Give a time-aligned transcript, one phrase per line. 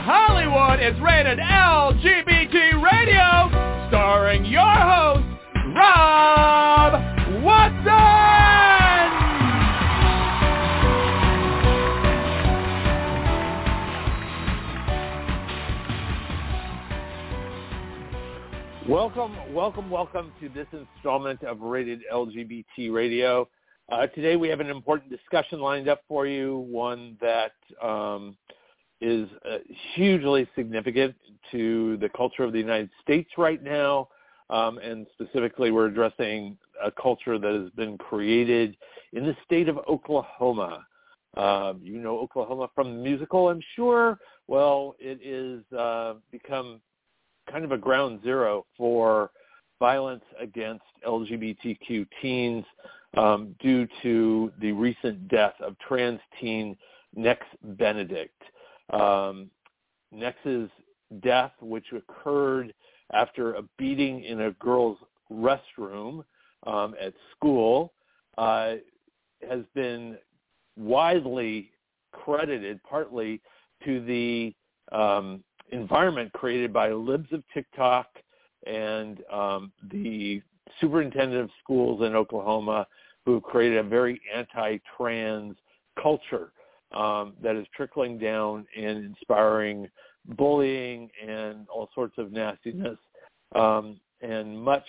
[0.00, 5.24] Hollywood is rated LGBT Radio, starring your host,
[5.72, 6.94] Rob
[7.44, 7.84] Watson!
[18.88, 23.48] Welcome, welcome, welcome to this installment of Rated LGBT Radio.
[23.88, 28.36] Uh, today we have an important discussion lined up for you, one that um,
[29.00, 29.58] is uh,
[29.94, 31.14] hugely significant
[31.50, 34.08] to the culture of the United States right now,
[34.50, 38.76] um, and specifically we're addressing a culture that has been created
[39.12, 40.86] in the state of Oklahoma.
[41.36, 44.18] Um, you know Oklahoma from the musical, I'm sure.
[44.46, 46.80] Well, it uh, become
[47.50, 49.30] kind of a ground zero for
[49.80, 52.64] violence against LGBTQ teens
[53.16, 56.76] um, due to the recent death of trans teen
[57.14, 58.40] Nex Benedict.
[58.92, 59.50] Um,
[60.12, 60.70] Nex's
[61.22, 62.72] death, which occurred
[63.12, 64.98] after a beating in a girl's
[65.30, 66.24] restroom
[66.66, 67.92] um, at school,
[68.38, 68.74] uh,
[69.48, 70.16] has been
[70.76, 71.70] widely
[72.12, 73.40] credited partly
[73.84, 74.54] to the
[74.96, 78.06] um, environment created by libs of TikTok
[78.66, 80.40] and um, the
[80.80, 82.86] superintendent of schools in Oklahoma
[83.26, 85.56] who created a very anti-trans
[86.00, 86.52] culture
[86.94, 89.88] um, that is trickling down and inspiring
[90.36, 92.98] bullying and all sorts of nastiness,
[93.54, 94.86] um, and much,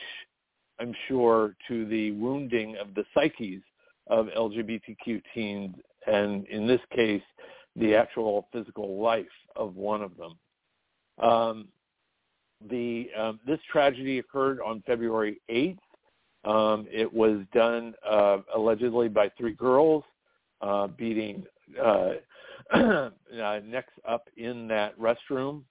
[0.79, 3.61] I'm sure, to the wounding of the psyches
[4.07, 5.75] of LGBTQ teens,
[6.07, 7.23] and in this case,
[7.75, 10.37] the actual physical life of one of them.
[11.19, 11.67] Um,
[12.69, 15.77] the um, this tragedy occurred on February 8th.
[16.45, 20.03] Um, it was done uh, allegedly by three girls
[20.61, 21.43] uh, beating
[21.83, 22.11] uh,
[22.73, 23.09] uh,
[23.63, 25.63] Nex up in that restroom.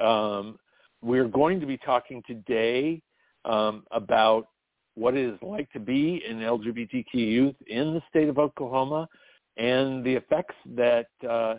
[0.00, 0.58] Um,
[1.02, 3.02] we're going to be talking today
[3.44, 4.48] um, about
[4.94, 9.08] what it is like to be an LGBTQ youth in the state of Oklahoma
[9.56, 11.54] and the effects that uh,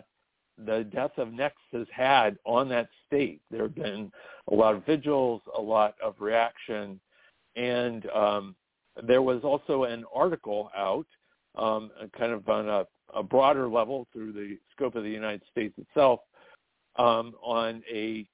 [0.66, 3.40] the death of Nex has had on that state.
[3.50, 4.12] There have been
[4.50, 7.00] a lot of vigils, a lot of reaction,
[7.56, 8.54] and um,
[9.06, 11.06] there was also an article out,
[11.56, 15.74] um, kind of on a, a, broader level through the scope of the United States
[15.78, 16.20] itself,
[16.96, 18.26] um, on a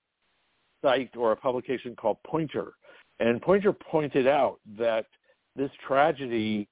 [0.82, 2.72] site or a publication called Poynter.
[3.20, 5.06] And Poynter pointed out that
[5.56, 6.68] this tragedy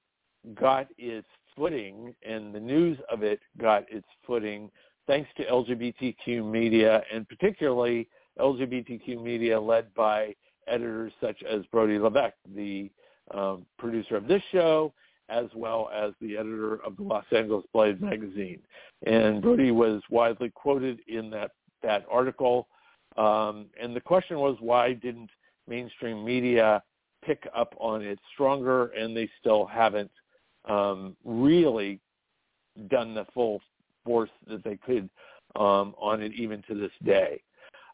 [0.54, 4.70] got its footing and the news of it got its footing
[5.06, 8.08] thanks to LGBTQ media and particularly
[8.38, 10.34] LGBTQ media led by
[10.68, 12.90] editors such as Brody Levesque, the
[13.32, 14.92] um, producer of this show,
[15.28, 18.60] as well as the editor of the Los Angeles Blade magazine.
[19.06, 22.68] And Brody was widely quoted in that, that article.
[23.16, 25.30] Um, and the question was, why didn't
[25.66, 26.82] mainstream media
[27.24, 28.86] pick up on it stronger?
[28.88, 30.10] And they still haven't
[30.66, 32.00] um, really
[32.88, 33.60] done the full
[34.04, 35.08] force that they could
[35.56, 37.42] um, on it even to this day.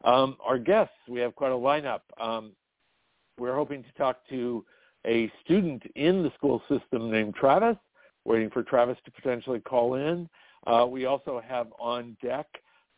[0.04, 2.00] Um, our guests, we have quite a lineup.
[2.20, 2.52] Um,
[3.38, 4.64] we're hoping to talk to
[5.06, 7.76] a student in the school system named Travis,
[8.24, 10.28] waiting for Travis to potentially call in.
[10.66, 12.46] Uh, we also have on deck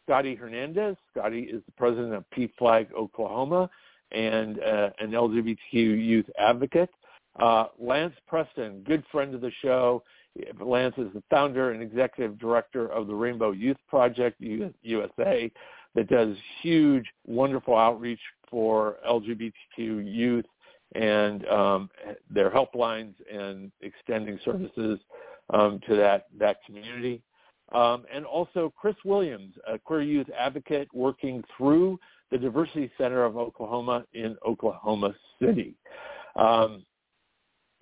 [0.05, 0.97] Scotty Hernandez.
[1.17, 3.71] Scotty is the president of PFLAG Oklahoma
[4.13, 6.91] and uh, an LGBTQ youth advocate.
[7.41, 10.03] Uh, Lance Preston, good friend of the show.
[10.61, 15.51] Lance is the founder and executive director of the Rainbow Youth Project USA
[15.95, 20.45] that does huge, wonderful outreach for LGBTQ youth
[20.95, 21.91] and um,
[22.31, 24.99] their helplines and extending services
[25.53, 27.23] um, to that, that community.
[27.73, 31.99] Um, and also Kris Williams, a queer youth advocate working through
[32.31, 35.75] the Diversity Center of Oklahoma in Oklahoma City.
[36.37, 36.85] Um,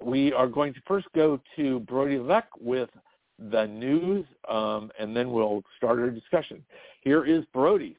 [0.00, 2.90] we are going to first go to Brody Leck with
[3.50, 6.62] the news, um, and then we'll start our discussion.
[7.03, 7.97] Here is Brody.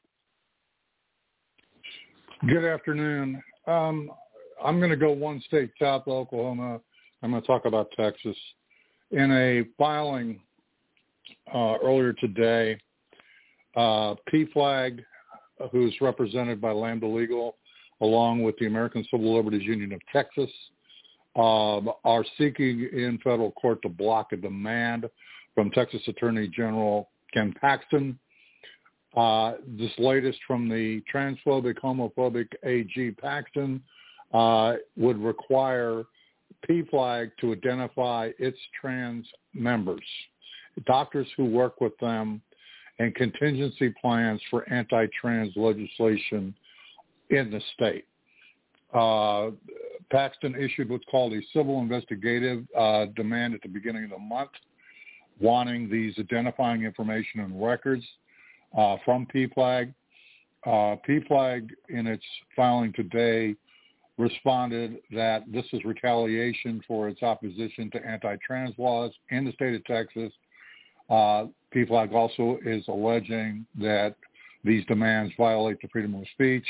[2.46, 3.42] Good afternoon.
[3.66, 4.10] Um,
[4.62, 6.80] I'm going to go one state south Oklahoma.
[7.22, 8.36] I'm going to talk about Texas.
[9.10, 10.40] In a filing
[11.52, 12.78] uh, earlier today,
[13.76, 15.00] uh, PFLAG,
[15.72, 17.56] who's represented by Lambda Legal,
[18.00, 20.50] along with the American Civil Liberties Union of Texas,
[21.36, 25.08] um, are seeking in federal court to block a demand
[25.54, 28.18] from Texas Attorney General Ken Paxton
[29.16, 33.82] uh, this latest from the transphobic, homophobic AG Paxton
[34.34, 36.04] uh, would require
[36.68, 40.04] PFLAG to identify its trans members,
[40.86, 42.42] doctors who work with them,
[42.98, 46.54] and contingency plans for anti-trans legislation
[47.30, 48.06] in the state.
[48.92, 49.50] Uh,
[50.10, 54.50] Paxton issued what's called a civil investigative uh, demand at the beginning of the month,
[55.40, 58.04] wanting these identifying information and records
[58.76, 59.92] uh, from PFLAG.
[60.64, 63.54] Uh, PFLAG, in its filing today,
[64.18, 69.84] responded that this is retaliation for its opposition to anti-trans laws in the state of
[69.84, 70.32] Texas.
[71.10, 74.14] Uh, PFLAG also is alleging that
[74.62, 76.66] these demands violate the freedom of speech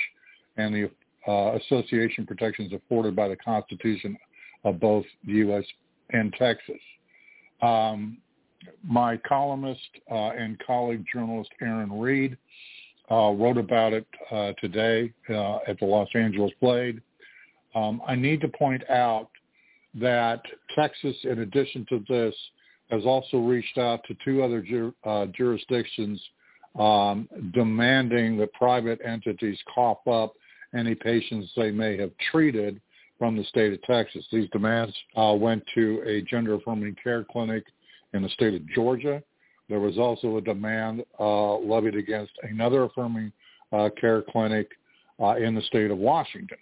[0.56, 0.90] and the
[1.30, 4.16] uh, association protections afforded by the Constitution
[4.64, 5.64] of both the U.S.
[6.10, 6.80] and Texas.
[7.62, 8.18] Um,
[8.82, 9.80] my columnist
[10.10, 12.36] uh, and colleague journalist Erin Reed
[13.10, 17.00] uh, wrote about it uh, today uh, at the Los Angeles Blade.
[17.74, 19.28] Um, I need to point out
[19.94, 20.42] that
[20.74, 22.34] Texas, in addition to this,
[22.90, 26.20] has also reached out to two other uh, jurisdictions
[26.78, 30.34] um, demanding that private entities cough up
[30.76, 32.80] any patients they may have treated
[33.18, 34.26] from the state of Texas.
[34.32, 37.64] These demands uh, went to a gender-affirming care clinic
[38.12, 39.22] in the state of Georgia.
[39.68, 43.32] There was also a demand uh, levied against another affirming
[43.72, 44.68] uh, care clinic
[45.20, 46.58] uh, in the state of Washington.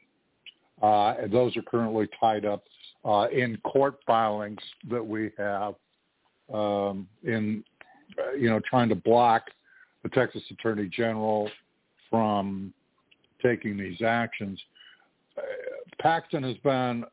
[0.83, 2.65] Uh, and those are currently tied up
[3.05, 5.75] uh, in court filings that we have
[6.53, 7.65] um, in,
[8.19, 9.45] uh, you know, trying to block
[10.03, 11.49] the Texas Attorney General
[12.11, 12.73] from
[13.43, 14.61] taking these actions.
[15.37, 15.43] Uh,
[16.01, 17.05] Paxton has been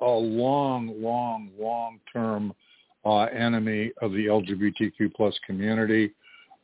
[0.00, 2.54] a long, long, long-term
[3.04, 6.12] uh, enemy of the LGBTQ plus community.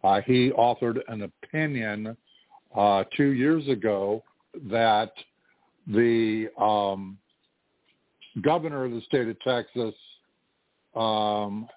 [0.05, 2.17] Uh, he authored an opinion
[2.77, 4.23] uh, two years ago
[4.71, 5.13] that
[5.87, 7.19] the um,
[8.43, 9.95] governor of the state of Texas
[10.95, 11.69] um,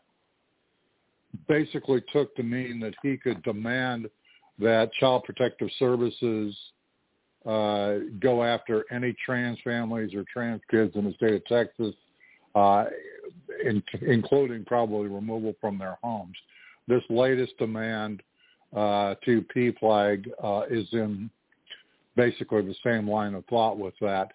[1.47, 4.09] basically took to mean that he could demand
[4.57, 6.56] that child protective services
[7.45, 11.95] uh, go after any trans families or trans kids in the state of Texas,
[12.56, 12.85] uh,
[13.63, 16.35] in, including probably removal from their homes.
[16.88, 18.21] This latest demand
[18.75, 21.29] uh, to PFLAG uh, is in
[22.19, 24.33] basically the same line of thought with that.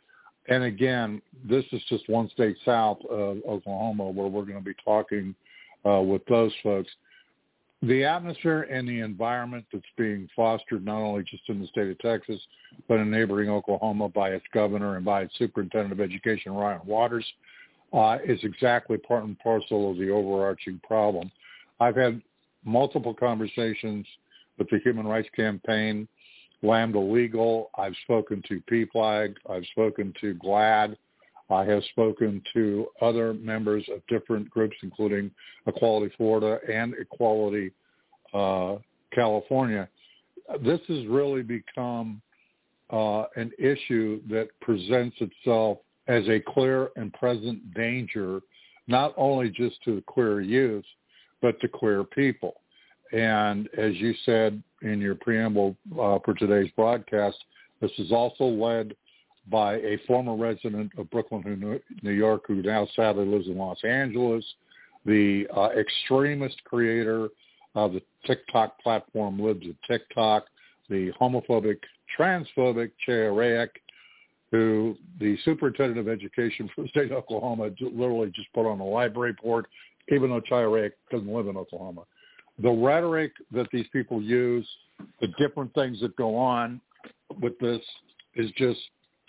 [0.48, 4.74] And again, this is just one state south of Oklahoma where we're going to be
[4.82, 5.34] talking
[5.84, 6.90] uh, with those folks.
[7.82, 11.98] The atmosphere and the environment that's being fostered not only just in the state of
[11.98, 12.40] Texas,
[12.88, 17.26] but in neighboring Oklahoma by its governor and by its superintendent of education, Ryan Walters,
[17.92, 21.30] uh, is exactly part and parcel of the overarching problem.
[21.80, 22.22] I've had
[22.64, 24.06] multiple conversations
[24.56, 26.08] with the Human Rights Campaign
[26.64, 27.70] Lambda Legal.
[27.76, 29.36] I've spoken to PFLAG.
[29.48, 30.96] I've spoken to GLAAD.
[31.50, 35.30] I have spoken to other members of different groups, including
[35.66, 37.70] Equality Florida and Equality
[38.32, 38.76] uh,
[39.12, 39.88] California.
[40.64, 42.22] This has really become
[42.90, 45.78] uh, an issue that presents itself
[46.08, 48.40] as a clear and present danger,
[48.88, 50.84] not only just to queer youth,
[51.42, 52.54] but to queer people.
[53.14, 57.36] And as you said in your preamble uh, for today's broadcast,
[57.80, 58.96] this is also led
[59.48, 64.44] by a former resident of Brooklyn, New York, who now sadly lives in Los Angeles,
[65.06, 67.28] the uh, extremist creator
[67.76, 70.46] of the TikTok platform Libs of TikTok,
[70.90, 71.78] the homophobic,
[72.18, 73.68] transphobic Che
[74.50, 78.84] who the superintendent of education for the state of Oklahoma literally just put on a
[78.84, 79.66] library board,
[80.10, 82.02] even though Che doesn't live in Oklahoma
[82.62, 84.68] the rhetoric that these people use,
[85.20, 86.80] the different things that go on
[87.40, 87.80] with this
[88.36, 88.80] is just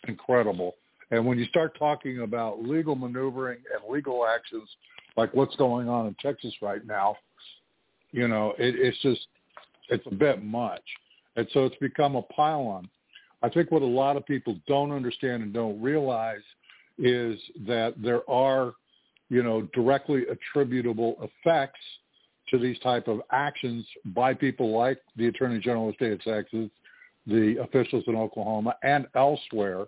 [0.07, 0.75] incredible.
[1.11, 4.67] And when you start talking about legal maneuvering and legal actions,
[5.17, 7.15] like what's going on in Texas right now,
[8.11, 9.27] you know, it, it's just,
[9.89, 10.83] it's a bit much.
[11.35, 12.89] And so it's become a pile-on.
[13.43, 16.41] I think what a lot of people don't understand and don't realize
[16.97, 18.73] is that there are,
[19.29, 21.79] you know, directly attributable effects–
[22.49, 26.21] to these type of actions by people like the Attorney General of the state of
[26.21, 26.69] Texas,
[27.27, 29.85] the officials in Oklahoma, and elsewhere,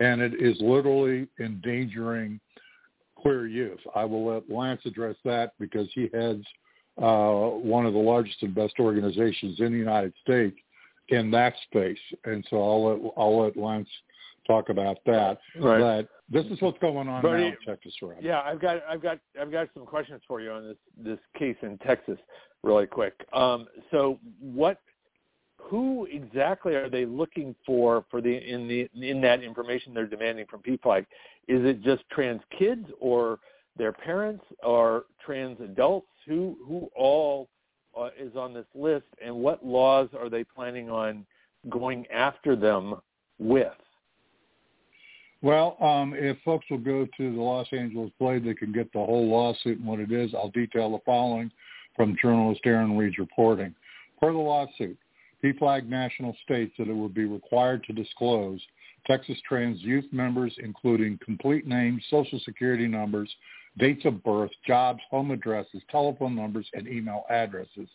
[0.00, 2.40] and it is literally endangering
[3.16, 3.80] queer youth.
[3.94, 6.44] I will let Lance address that because he heads
[7.00, 10.56] uh, one of the largest and best organizations in the United States
[11.08, 13.88] in that space, and so I'll let I'll let Lance
[14.48, 15.38] talk about that.
[15.60, 15.78] Right.
[15.78, 18.20] But this is what's going on Bernie, now in Texas, right?
[18.20, 21.56] Yeah, I've got I've got I've got some questions for you on this this case
[21.62, 22.18] in Texas,
[22.62, 23.14] really quick.
[23.32, 24.80] Um, so what?
[25.60, 30.46] Who exactly are they looking for for the in the in that information they're demanding
[30.46, 31.02] from PFLAG?
[31.48, 33.38] Is it just trans kids or
[33.76, 36.08] their parents or trans adults?
[36.26, 37.48] Who who all
[37.98, 41.26] uh, is on this list, and what laws are they planning on
[41.68, 42.94] going after them
[43.38, 43.72] with?
[45.40, 48.98] Well, um, if folks will go to the Los Angeles Blade, they can get the
[48.98, 50.34] whole lawsuit and what it is.
[50.34, 51.50] I'll detail the following
[51.94, 53.74] from journalist Erin Reed's reporting.
[54.20, 54.98] Per the lawsuit,
[55.44, 58.60] PFLAG National states that it would be required to disclose
[59.06, 63.32] Texas Trans youth members, including complete names, social security numbers,
[63.78, 67.88] dates of birth, jobs, home addresses, telephone numbers, and email addresses.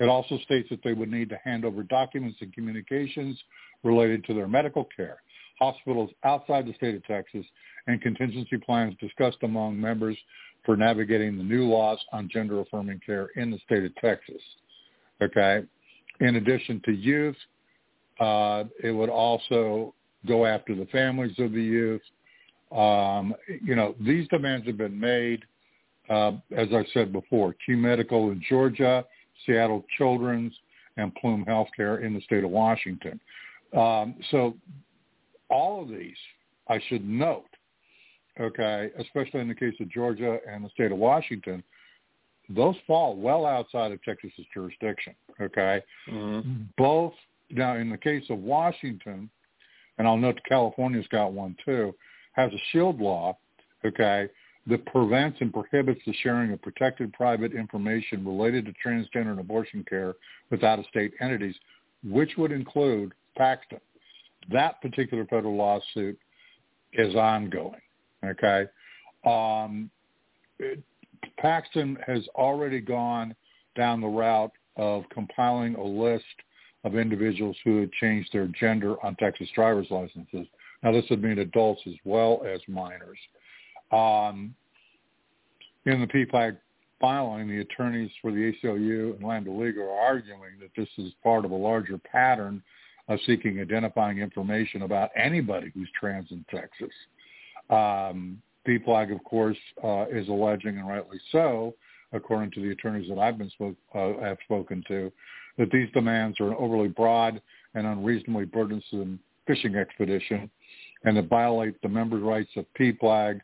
[0.00, 3.38] It also states that they would need to hand over documents and communications
[3.84, 5.22] related to their medical care,
[5.60, 7.44] hospitals outside the state of Texas,
[7.86, 10.16] and contingency plans discussed among members
[10.64, 14.42] for navigating the new laws on gender-affirming care in the state of Texas.
[15.22, 15.62] Okay.
[16.20, 17.36] In addition to youth,
[18.20, 19.94] uh, it would also
[20.26, 22.02] go after the families of the youth.
[22.72, 25.44] Um, you know, these demands have been made,
[26.10, 29.04] uh, as I said before, Q Medical in Georgia,
[29.46, 30.52] Seattle Children's,
[30.96, 33.18] and Plume Healthcare in the state of Washington.
[33.74, 34.54] Um, so
[35.50, 36.16] all of these,
[36.68, 37.48] I should note,
[38.40, 41.62] okay, especially in the case of Georgia and the state of Washington,
[42.48, 45.14] those fall well outside of Texas's jurisdiction.
[45.40, 46.62] Okay, mm-hmm.
[46.76, 47.12] both
[47.50, 49.30] now in the case of Washington,
[49.98, 51.94] and I'll note California's got one too,
[52.32, 53.36] has a shield law.
[53.84, 54.28] Okay,
[54.66, 59.84] that prevents and prohibits the sharing of protected private information related to transgender and abortion
[59.88, 60.14] care
[60.50, 61.54] with out-of-state entities,
[62.04, 63.80] which would include Paxton.
[64.50, 66.18] That particular federal lawsuit
[66.92, 67.80] is ongoing.
[68.24, 68.66] Okay.
[69.24, 69.90] Um,
[70.58, 70.82] it,
[71.38, 73.34] Paxton has already gone
[73.76, 76.24] down the route of compiling a list
[76.84, 80.46] of individuals who had changed their gender on Texas driver's licenses.
[80.82, 83.18] Now, this would mean adults as well as minors.
[83.92, 84.54] Um,
[85.84, 86.56] in the PFLAG
[87.00, 91.44] filing, the attorneys for the ACLU and Lambda Legal are arguing that this is part
[91.44, 92.62] of a larger pattern
[93.10, 96.94] of seeking identifying information about anybody who's trans in Texas.
[97.68, 101.74] Um, PFLAG, of course, uh, is alleging, and rightly so,
[102.12, 105.12] according to the attorneys that I've been spoke, uh, have spoken to,
[105.58, 107.42] that these demands are an overly broad
[107.74, 110.48] and unreasonably burdensome fishing expedition,
[111.04, 113.40] and that violate the members' rights of PFLAG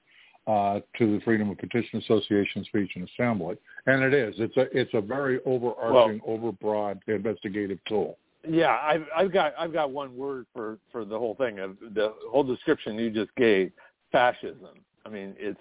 [0.47, 3.57] uh, to the freedom of petition, association, speech, and assembly.
[3.87, 4.37] And it is.
[4.39, 8.17] It's a it's a very overarching, well, overbroad investigative tool.
[8.49, 11.57] Yeah, I've I've got I've got one word for for the whole thing.
[11.57, 13.73] The whole description you just gave:
[14.13, 14.81] fascism.
[15.05, 15.61] I mean, it's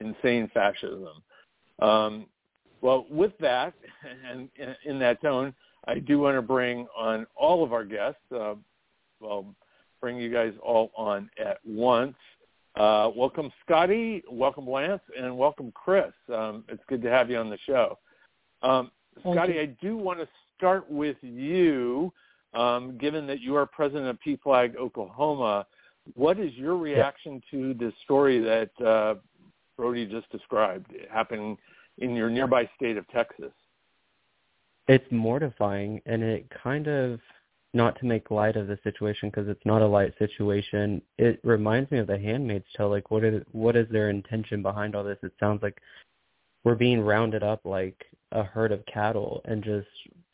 [0.00, 1.22] insane fascism.
[1.80, 2.26] Um,
[2.80, 3.74] well, with that,
[4.30, 4.48] and
[4.84, 5.54] in that tone,
[5.86, 8.20] I do want to bring on all of our guests.
[8.34, 8.54] Uh,
[9.20, 9.46] well,
[10.00, 12.16] bring you guys all on at once.
[12.76, 14.22] Uh, welcome, Scotty.
[14.30, 16.12] Welcome, Lance, and welcome, Kris.
[16.32, 17.98] Um, it's good to have you on the show.
[18.62, 22.12] Um, Scotty, I do want to start with you,
[22.54, 25.66] um, given that you are president of PFLAG Oklahoma.
[26.14, 27.58] What is your reaction yeah.
[27.58, 29.14] to the story that uh,
[29.76, 31.56] Brody just described happening
[31.98, 33.52] in your nearby state of Texas?
[34.86, 37.20] It's mortifying, and it kind of
[37.72, 41.02] not to make light of the situation because it's not a light situation.
[41.18, 42.90] It reminds me of The Handmaid's Tale.
[42.90, 45.18] Like, what is what is their intention behind all this?
[45.22, 45.80] It sounds like
[46.64, 49.88] we're being rounded up like a herd of cattle and just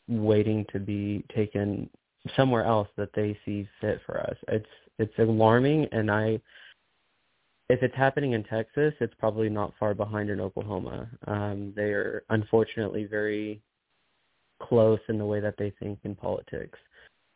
[0.07, 1.89] waiting to be taken
[2.35, 4.35] somewhere else that they see fit for us.
[4.47, 4.65] It's
[4.99, 6.39] it's alarming and I
[7.69, 11.07] if it's happening in Texas, it's probably not far behind in Oklahoma.
[11.25, 13.61] Um, they are unfortunately very
[14.61, 16.77] close in the way that they think in politics.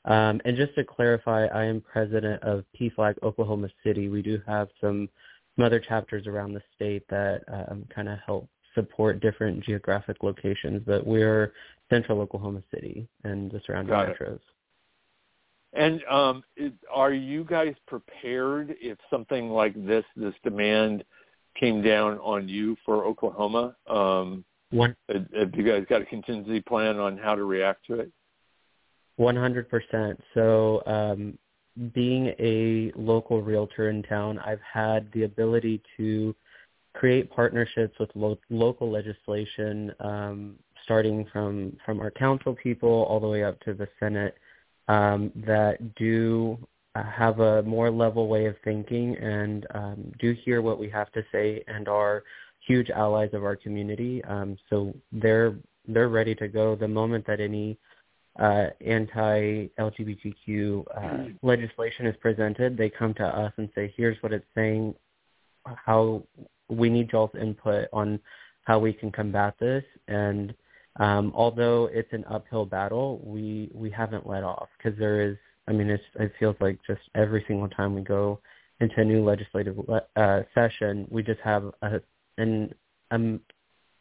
[0.04, 4.10] Um, and just to clarify, I am president of PFLAG Oklahoma City.
[4.10, 5.08] We do have some,
[5.56, 10.84] some other chapters around the state that um, kind of help support different geographic locations,
[10.86, 11.54] but we're
[11.90, 14.36] central Oklahoma City and the surrounding Got metros.
[14.36, 14.42] It.
[15.76, 16.44] And um,
[16.92, 21.04] are you guys prepared if something like this, this demand
[21.60, 23.76] came down on you for Oklahoma?
[23.88, 28.12] Um, One, have you guys got a contingency plan on how to react to it?
[29.20, 30.18] 100%.
[30.34, 31.38] So um,
[31.94, 36.34] being a local realtor in town, I've had the ability to
[36.94, 43.28] create partnerships with lo- local legislation, um, starting from, from our council people all the
[43.28, 44.38] way up to the Senate
[44.88, 46.58] um, that do
[46.96, 51.12] uh, have a more level way of thinking and um, do hear what we have
[51.12, 52.24] to say and are
[52.66, 54.24] huge allies of our community.
[54.26, 55.56] Um, so they're
[55.88, 57.78] they're ready to go the moment that any
[58.40, 62.76] uh, anti-LGBTQ uh, legislation is presented.
[62.78, 64.96] They come to us and say, "Here's what it's saying.
[65.66, 66.24] How
[66.70, 68.20] we need y'all's input on
[68.64, 70.56] how we can combat this." And
[70.98, 75.38] um, although it's an uphill battle, we we haven't let off because there is.
[75.68, 78.40] I mean, it's, it feels like just every single time we go
[78.80, 79.78] into a new legislative
[80.16, 82.00] uh, session, we just have a
[82.38, 82.74] an
[83.12, 83.40] um,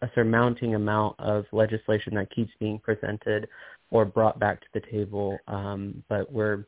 [0.02, 3.48] a surmounting amount of legislation that keeps being presented
[3.90, 5.38] or brought back to the table.
[5.48, 6.66] Um, but we're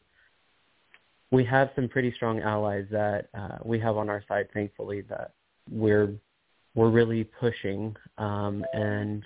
[1.30, 5.33] we have some pretty strong allies that uh, we have on our side, thankfully, that
[5.71, 6.14] we're
[6.75, 9.25] we're really pushing, um, and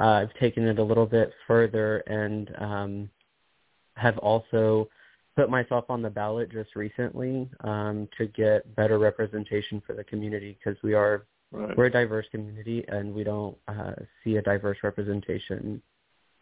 [0.00, 3.10] uh, I've taken it a little bit further and um,
[3.94, 4.88] have also
[5.36, 10.58] put myself on the ballot just recently um, to get better representation for the community
[10.58, 11.76] because we are right.
[11.76, 13.92] we're a diverse community and we don't uh,
[14.24, 15.80] see a diverse representation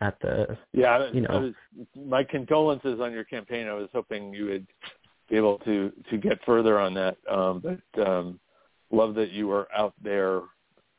[0.00, 3.66] at the yeah you know was, my condolences on your campaign.
[3.68, 4.66] I was hoping you would
[5.28, 8.40] be able to to get further on that, um, but um,
[8.90, 10.42] love that you were out there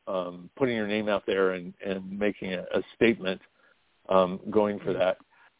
[0.08, 3.42] um, putting your name out there and and making a, a statement
[4.10, 5.18] um, going for that.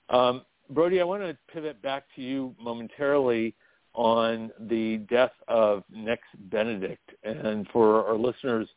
[0.10, 3.56] Um, Brody, I want to pivot back to you momentarily
[3.94, 6.22] on the death of Nex
[6.52, 7.12] Benedict.
[7.24, 8.68] And for our listeners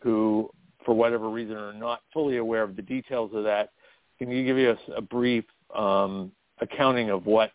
[0.00, 0.50] who,
[0.84, 3.70] for whatever reason, are not fully aware of the details of that,
[4.18, 7.52] can you give us a brief um, accounting of what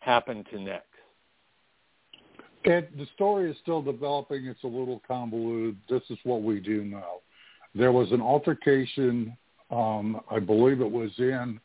[0.00, 0.84] happened to Nex?
[2.64, 4.46] It, the story is still developing.
[4.46, 5.76] It's a little convoluted.
[5.88, 7.20] This is what we do know.
[7.74, 9.36] There was an altercation.
[9.70, 11.60] Um, I believe it was in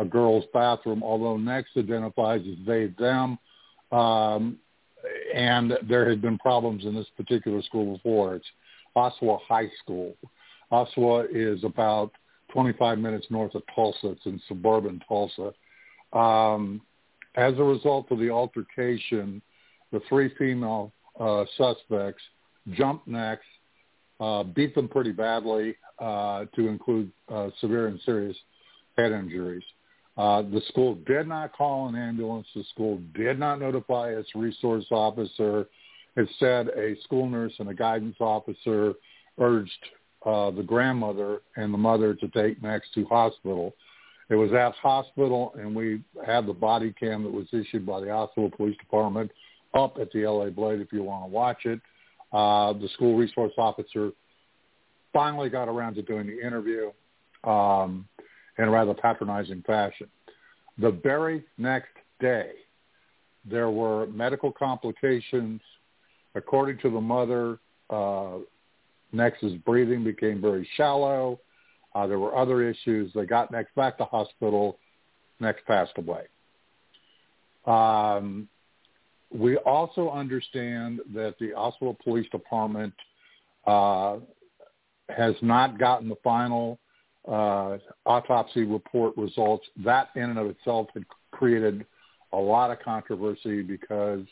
[0.00, 3.38] a girl's bathroom, although Nex identifies as they, them.
[3.92, 4.58] Um,
[5.34, 8.34] and there had been problems in this particular school before.
[8.34, 8.46] It's
[8.96, 10.16] Owasso High School.
[10.72, 12.12] Owasso is about
[12.52, 14.10] 25 minutes north of Tulsa.
[14.10, 15.52] It's in suburban Tulsa.
[16.12, 16.80] Um,
[17.36, 19.40] as a result of the altercation,
[19.92, 22.22] the three female uh, suspects
[22.72, 23.42] jumped Nex,
[24.20, 28.36] uh, beat them pretty badly, uh, to include uh, severe and serious
[28.96, 29.62] head injuries.
[30.16, 32.46] Uh, the school did not call an ambulance.
[32.54, 35.66] The school did not notify its resource officer.
[36.16, 38.94] Instead, a school nurse and a guidance officer
[39.38, 39.70] urged
[40.26, 43.74] uh, the grandmother and the mother to take Max to hospital.
[44.28, 48.06] It was at hospital, and we had the body cam that was issued by the
[48.06, 49.30] Owasso Police Department
[49.74, 51.80] up at the LA Blade if you want to watch it.
[52.32, 54.12] Uh, the school resource officer
[55.12, 56.90] finally got around to doing the interview.
[57.44, 58.06] Um,
[58.60, 60.06] in a rather patronizing fashion.
[60.78, 62.50] The very next day,
[63.44, 65.60] there were medical complications.
[66.34, 68.38] According to the mother, uh,
[69.12, 71.40] Nex's breathing became very shallow.
[71.94, 73.10] Uh, there were other issues.
[73.14, 74.78] They got Nex back to hospital.
[75.40, 76.24] Nex passed away.
[77.66, 78.46] Um,
[79.32, 82.92] we also understand that the Osceola Police Department
[83.66, 84.18] uh,
[85.08, 86.78] has not gotten the final
[87.28, 91.84] uh, autopsy report results, that in and of itself had created
[92.32, 94.24] a lot of controversy because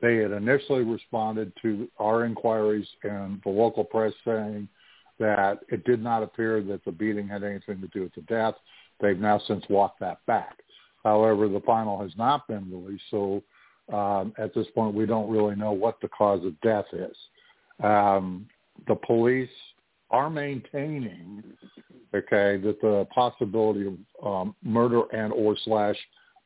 [0.00, 4.68] they had initially responded to our inquiries and the local press saying
[5.18, 8.54] that it did not appear that the beating had anything to do with the death.
[9.00, 10.58] They've now since walked that back.
[11.04, 13.42] However, the final has not been released, so
[13.92, 17.16] um, at this point we don't really know what the cause of death is.
[17.82, 18.46] Um,
[18.86, 19.50] the police
[20.10, 21.42] are maintaining,
[22.14, 25.96] okay, that the possibility of um, murder and or slash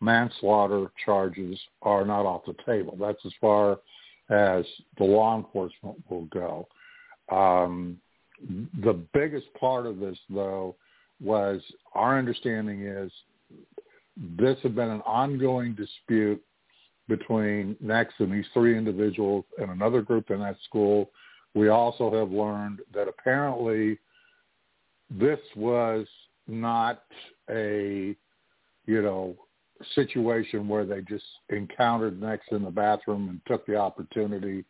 [0.00, 2.96] manslaughter charges are not off the table.
[3.00, 3.78] That's as far
[4.30, 4.64] as
[4.98, 6.68] the law enforcement will go.
[7.30, 7.98] Um,
[8.82, 10.76] the biggest part of this, though,
[11.22, 11.62] was
[11.94, 13.10] our understanding is
[14.38, 16.42] this had been an ongoing dispute
[17.08, 21.10] between Nex and these three individuals and another group in that school
[21.54, 23.98] we also have learned that apparently
[25.10, 26.06] this was
[26.48, 27.04] not
[27.50, 28.16] a,
[28.86, 29.36] you know,
[29.94, 34.64] situation where they just encountered Nex in the bathroom and took the opportunity.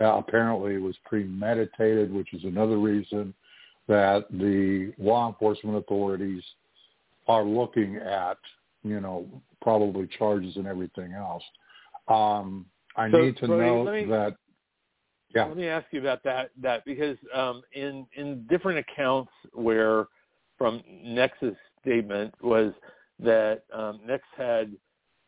[0.00, 3.34] Uh, apparently it was premeditated, which is another reason
[3.86, 6.42] that the law enforcement authorities
[7.28, 8.38] are looking at,
[8.82, 9.26] you know,
[9.60, 11.42] probably charges and everything else.
[12.08, 14.36] Um, I so, need to know me, that
[15.34, 15.46] yeah.
[15.46, 20.06] Let me ask you about that that because um, in in different accounts where
[20.56, 22.72] from Nex's statement was
[23.18, 24.72] that um, Nex had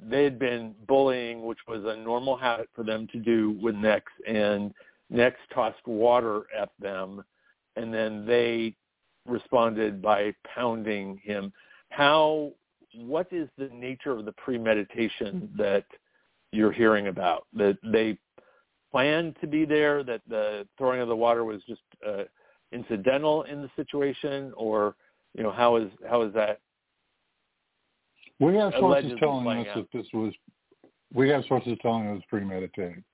[0.01, 4.05] they had been bullying, which was a normal habit for them to do with Nex,
[4.29, 4.73] and
[5.11, 7.25] Nex tossed water at them,
[7.75, 8.77] and then they
[9.27, 11.53] responded by pounding him.
[11.91, 12.53] How?
[12.95, 15.85] What is the nature of the premeditation that
[16.57, 17.47] you're hearing about?
[17.55, 18.19] That they
[18.91, 22.25] planned to be there, that the throwing of the water was just uh,
[22.73, 24.97] incidental in the situation, or
[25.35, 26.61] you know, how is how is that?
[28.41, 29.77] We have sources telling us out?
[29.93, 30.33] that this was.
[31.15, 33.05] We have sources telling us it was premeditated.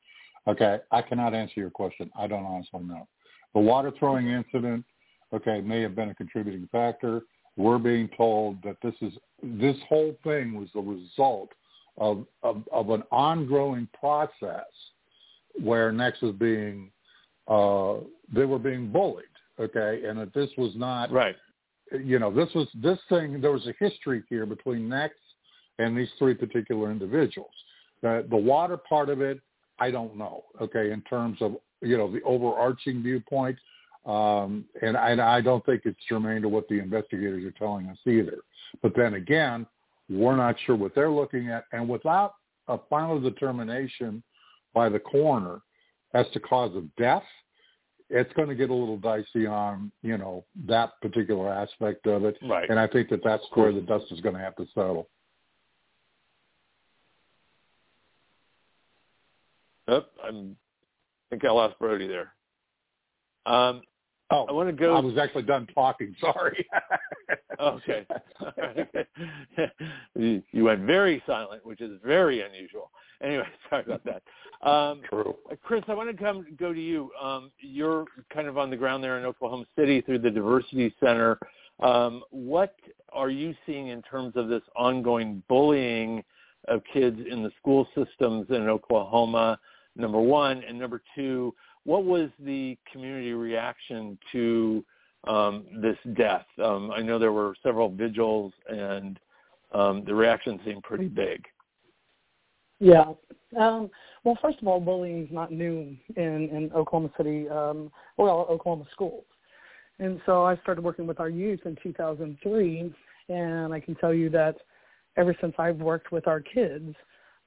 [0.49, 2.11] Okay, I cannot answer your question.
[2.19, 3.07] I don't honestly know.
[3.55, 4.85] The water throwing incident,
[5.33, 7.23] okay, may have been a contributing factor.
[7.57, 11.51] We're being told that this is this whole thing was the result
[11.99, 14.67] of of, of an ongoing process
[15.63, 16.91] where Nex was being
[17.49, 17.97] uh,
[18.35, 19.27] they were being bullied.
[19.61, 21.37] Okay, and that this was not Right.
[21.93, 23.41] you know, this was this thing.
[23.41, 25.15] There was a history here between Nex
[25.79, 27.53] and these three particular individuals.
[28.01, 29.41] The the water part of it,
[29.79, 30.45] I don't know.
[30.61, 33.59] Okay, in terms of you know the overarching viewpoint,
[34.07, 37.99] um, and I, I don't think it's germane to what the investigators are telling us
[38.07, 38.39] either.
[38.81, 39.67] But then again,
[40.13, 42.35] we're not sure what they're looking at, and without
[42.69, 44.23] a final determination
[44.75, 45.61] by the coroner
[46.15, 47.25] as to cause of death,
[48.11, 52.37] it's going to get a little dicey on you know that particular aspect of it.
[52.43, 52.69] Right.
[52.69, 55.09] And I think that that's where the dust is going to have to settle.
[59.89, 60.57] Oh, I'm,
[61.27, 62.33] I think I lost Brody there.
[63.47, 63.83] Um,
[64.33, 64.97] Oh, I want to go.
[64.97, 66.15] I was actually done talking.
[66.21, 66.67] Sorry.
[67.61, 68.07] Okay.
[70.17, 72.91] you you went very silent, which is very unusual.
[73.23, 74.69] Anyway, sorry about that.
[74.69, 75.37] Um, True.
[75.63, 77.11] Kris, I want to come go to you.
[77.21, 81.39] Um, you're kind of on the ground there in Oklahoma City through the Diversity Center.
[81.81, 82.75] Um, what
[83.13, 86.25] are you seeing in terms of this ongoing bullying
[86.69, 89.61] of kids in the school systems in Oklahoma?
[89.95, 94.85] Number one, and number two, what was the community reaction to
[95.27, 96.47] um, this death?
[96.63, 99.19] Um, I know there were several vigils, and
[99.73, 101.45] um, the reaction seemed pretty big.
[102.79, 103.13] Yeah.
[103.59, 103.91] Um,
[104.25, 108.87] well, first of all, bullying is not new in, in Oklahoma City, um, well, Oklahoma
[108.93, 109.25] schools.
[109.99, 112.93] And so I started working with our youth in 2003,
[113.29, 114.57] and I can tell you that
[115.17, 116.95] ever since I've worked with our kids,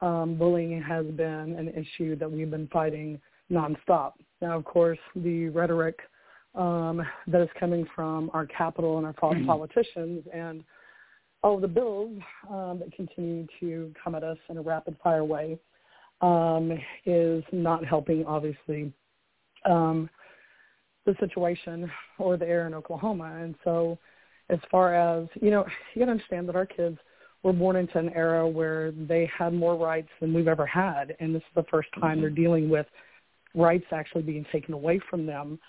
[0.01, 3.19] um, bullying has been an issue that we've been fighting
[3.51, 4.13] nonstop.
[4.41, 5.99] Now, of course, the rhetoric
[6.55, 10.63] um, that is coming from our capital and our pol- politicians and
[11.43, 12.17] all the bills
[12.49, 15.59] um, that continue to come at us in a rapid fire way
[16.21, 16.71] um,
[17.05, 18.91] is not helping, obviously,
[19.65, 20.09] um,
[21.05, 23.37] the situation or the air in Oklahoma.
[23.41, 23.97] And so,
[24.49, 26.97] as far as you know, you got to understand that our kids
[27.43, 31.33] were born into an era where they had more rights than we've ever had, and
[31.33, 32.87] this is the first time they're dealing with
[33.55, 35.59] rights actually being taken away from them,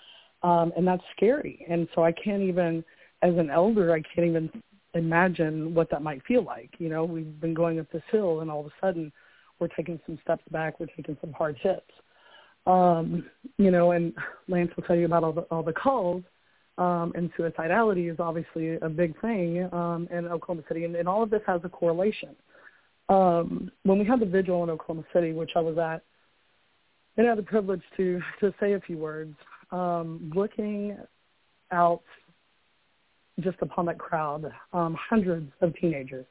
[0.43, 1.65] um, and that's scary.
[1.69, 2.83] And so, I can't even,
[3.21, 4.51] as an elder, I can't even
[4.93, 6.71] imagine what that might feel like.
[6.79, 9.11] You know, we've been going up this hill, and all of a sudden,
[9.59, 10.79] we're taking some steps back.
[10.79, 11.81] We're taking some hard hits.
[12.65, 13.25] Um,
[13.57, 14.13] you know, and
[14.47, 16.23] Lance will tell you about all the all the calls.
[16.77, 21.23] Um, and suicidality is obviously a big thing um, in Oklahoma City, and, and all
[21.23, 22.35] of this has a correlation.
[23.09, 26.03] Um, when we had the vigil in Oklahoma City, which I was at,
[27.17, 29.35] and I had the privilege to to say a few words,
[29.71, 30.97] um, looking
[31.71, 32.03] out
[33.41, 36.25] just upon that crowd, um, hundreds of teenagers.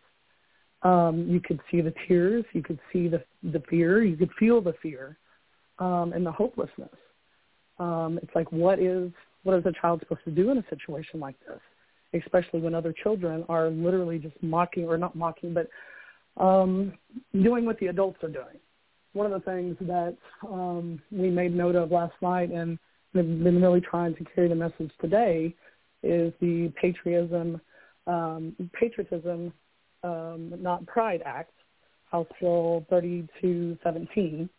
[0.83, 4.61] Um, you could see the tears, you could see the the fear, you could feel
[4.61, 5.19] the fear,
[5.79, 6.89] um, and the hopelessness.
[7.79, 9.11] Um, it's like what is
[9.43, 11.61] what is a child supposed to do in a situation like this,
[12.23, 15.69] especially when other children are literally just mocking or not mocking, but
[16.43, 16.93] um,
[17.33, 18.59] doing what the adults are doing.
[19.17, 20.15] One of the things that
[20.47, 22.79] um, we made note of last night and
[23.15, 25.55] have been really trying to carry the message today
[26.03, 27.59] is the patriotism,
[28.07, 29.55] um, patriotism,
[30.05, 31.53] um, not Pride Act,
[32.11, 34.51] House Bill 3217,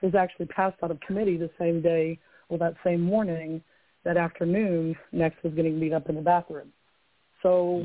[0.00, 2.16] was actually passed out of committee the same day
[2.50, 3.60] or that same morning,
[4.04, 6.72] that afternoon, Nex was getting beat up in the bathroom.
[7.42, 7.84] So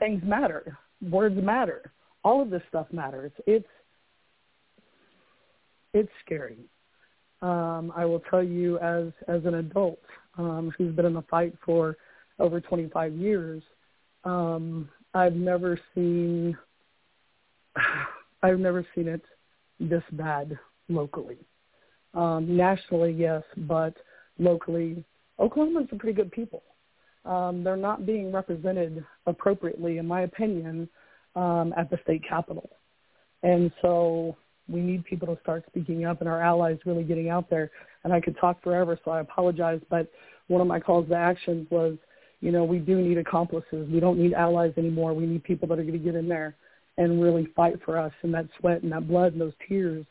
[0.00, 0.76] things matter.
[1.00, 1.92] Words matter.
[2.24, 3.30] All of this stuff matters.
[3.46, 3.68] It's
[5.94, 6.58] it's scary.
[7.40, 10.00] Um, I will tell you, as as an adult
[10.38, 11.96] um, who's been in the fight for
[12.38, 13.62] over 25 years,
[14.24, 16.56] um, I've never seen
[18.42, 19.22] I've never seen it
[19.80, 21.38] this bad locally.
[22.14, 23.94] Um, nationally, yes, but
[24.38, 25.04] locally,
[25.40, 26.62] Oklahomans are pretty good people.
[27.24, 30.88] Um, they're not being represented appropriately, in my opinion,
[31.36, 32.70] um, at the state capitol.
[33.42, 34.36] And so
[34.68, 37.70] we need people to start speaking up and our allies really getting out there.
[38.04, 39.80] And I could talk forever, so I apologize.
[39.90, 40.10] But
[40.48, 41.96] one of my calls to action was,
[42.40, 43.88] you know, we do need accomplices.
[43.90, 45.14] We don't need allies anymore.
[45.14, 46.56] We need people that are going to get in there
[46.98, 50.04] and really fight for us and that sweat and that blood and those tears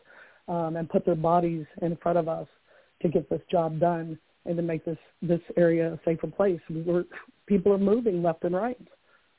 [0.47, 2.47] um, and put their bodies in front of us
[3.01, 6.59] to get this job done and to make this this area a safer place.
[6.69, 7.05] We were
[7.45, 8.77] people are moving left and right.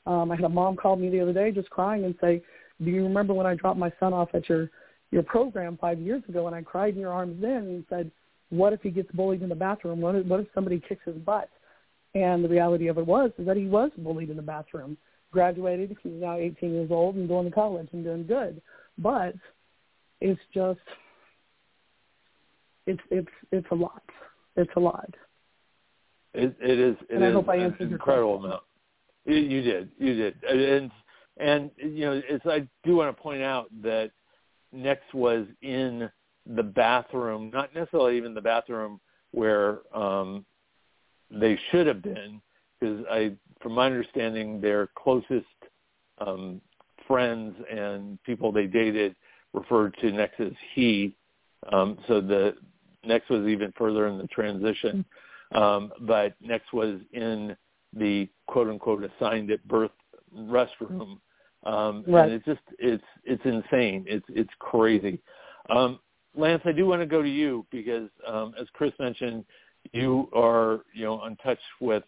[0.05, 2.41] Um, I had a mom call me the other day just crying and say,
[2.83, 4.69] "Do you remember when I dropped my son off at your
[5.13, 8.11] your program five years ago and I cried in your arms then?" And said,
[8.49, 10.01] "What if he gets bullied in the bathroom?
[10.01, 11.49] What if, what if somebody kicks his butt?"
[12.15, 14.97] And the reality of it was is that he was bullied in the bathroom.
[15.31, 18.61] Graduated, he's now 18 years old and going to college and doing good.
[18.99, 19.33] But
[20.21, 20.79] it's just,
[22.85, 24.03] it's it's it's a lot.
[24.55, 25.09] It's a lot.
[26.33, 26.95] It, it is.
[27.09, 28.51] It and is hope I an answered incredible question.
[28.51, 28.63] amount.
[29.25, 29.89] You, you did.
[29.97, 30.35] You did.
[30.43, 30.91] And
[31.37, 34.11] and you know, it's, I do want to point out that
[34.73, 36.09] Nex was in
[36.45, 38.99] the bathroom, not necessarily even the bathroom
[39.31, 40.45] where um,
[41.31, 42.41] they should have been,
[42.79, 45.45] because I, from my understanding, their closest
[46.19, 46.61] um,
[47.07, 49.15] friends and people they dated
[49.53, 51.15] referred to Nex as he.
[51.71, 52.55] Um, so the
[53.05, 55.05] Nex was even further in the transition.
[55.53, 57.55] Um, but Nex was in
[57.93, 59.91] the quote unquote assigned at birth
[60.35, 61.19] restroom.
[61.65, 62.25] Um, Right.
[62.25, 64.05] and it's just it's it's insane.
[64.07, 65.21] It's it's crazy.
[65.69, 65.99] Um,
[66.35, 69.45] Lance, I do want to go to you because um, as Kris mentioned,
[69.91, 72.03] you are you know in touch with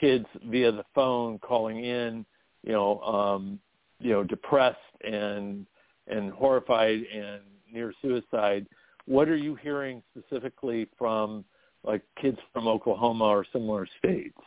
[0.00, 2.24] kids via the phone calling in,
[2.62, 3.58] you know, um,
[4.00, 5.66] you know, depressed and
[6.06, 7.40] and horrified and
[7.72, 8.66] near suicide.
[9.06, 11.44] What are you hearing specifically from
[11.82, 14.38] like kids from Oklahoma or similar states?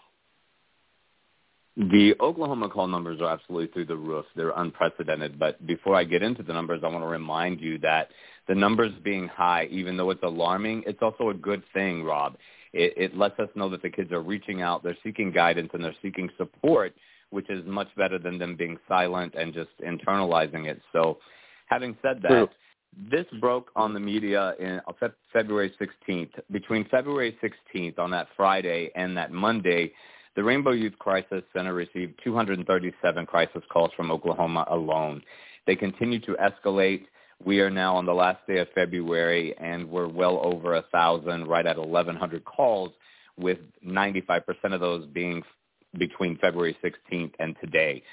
[1.78, 4.26] The Oklahoma call numbers are absolutely through the roof.
[4.36, 5.38] They're unprecedented.
[5.38, 8.10] But before I get into the numbers, I want to remind you that
[8.48, 12.36] the numbers being high, even though it's alarming, it's also a good thing, Rob.
[12.74, 15.84] It, it lets us know that the kids are reaching out, they're seeking guidance, and
[15.84, 16.96] they're seeking support,
[17.30, 20.82] which is much better than them being silent and just internalizing it.
[20.92, 21.20] So
[21.68, 22.50] having said that, True.
[23.12, 26.32] this broke on the media in uh, February 16th.
[26.52, 29.94] Between February 16th on that Friday and that Monday,
[30.38, 35.24] the Rainbow Youth Crisis Center received 237 crisis calls from Oklahoma alone.
[35.66, 37.06] They continue to escalate.
[37.44, 41.48] We are now on the last day of February, and we're well over a thousand,
[41.48, 42.92] right at 1,100 calls,
[43.36, 45.42] with 95% of those being
[45.98, 48.04] between February 16th and today.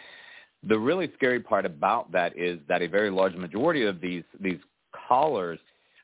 [0.66, 4.60] The really scary part about that is that a very large majority of these these
[5.08, 5.58] callers,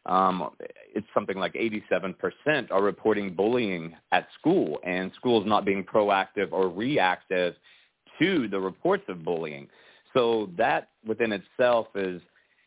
[0.07, 0.51] um,
[0.95, 6.69] it's something like 87% are reporting bullying at school, and schools not being proactive or
[6.69, 7.55] reactive
[8.19, 9.69] to the reports of bullying.
[10.15, 12.21] So that within itself is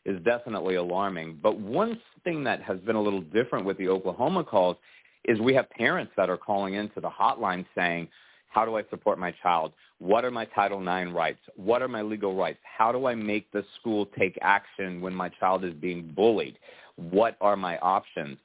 [0.05, 1.39] is definitely alarming.
[1.41, 4.75] But one thing that has been a little different with the Oklahoma calls
[5.23, 8.09] is we have parents that are calling into the hotline saying,
[8.49, 9.73] how do I support my child?
[9.97, 11.39] What are my Title IX rights?
[11.55, 12.59] What are my legal rights?
[12.63, 16.59] How do I make the school take action when my child is being bullied?
[16.95, 18.37] What are my options?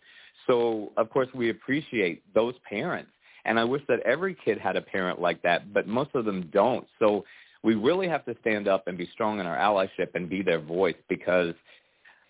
[0.47, 3.11] So, of course, we appreciate those parents.
[3.45, 6.51] And I wish that every kid had a parent like that, but most of them
[6.53, 6.87] don't.
[6.99, 7.25] So
[7.63, 10.61] we really have to stand up and be strong in our allyship and be their
[10.61, 11.55] voice because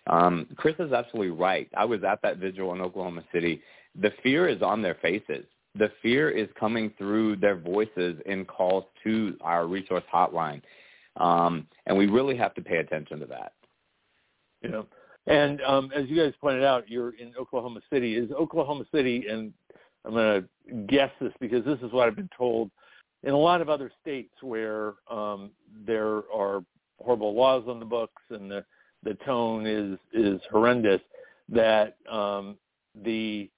[0.08, 1.68] um, Kris is absolutely right.
[1.76, 3.60] I was at that vigil in Oklahoma City.
[4.00, 5.44] The fear is on their faces.
[5.74, 10.62] The fear is coming through their voices in calls to our resource hotline.
[11.16, 13.52] Um, and we really have to pay attention to that.
[14.62, 14.86] Know,
[15.28, 18.16] and um, as you guys pointed out, you're in Oklahoma City.
[18.16, 19.52] Is Oklahoma City, and
[20.04, 22.70] I'm going to guess this because this is what I've been told,
[23.22, 25.50] in a lot of other states where um,
[25.86, 26.64] there are
[26.98, 28.64] horrible laws on the books and the
[29.04, 31.00] the tone is is horrendous,
[31.48, 32.56] that um,
[33.04, 33.48] the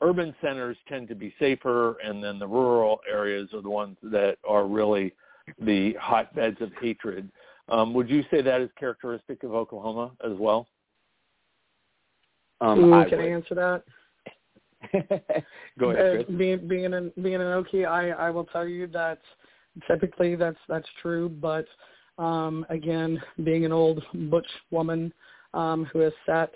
[0.00, 4.38] urban centers tend to be safer, and then the rural areas are the ones that
[4.48, 5.12] are really
[5.60, 7.30] the hotbeds of hatred.
[7.68, 10.66] Um, would you say that is characteristic of Oklahoma as well?
[12.60, 13.82] Um, I can I would- answer that?
[15.78, 16.38] Go Uh, ahead, Kris.
[16.38, 19.18] being being an being an Okie, I I will tell you that
[19.86, 21.66] typically that's that's true, but
[22.18, 25.12] um, again, being an old butch woman
[25.54, 26.50] um, who has sat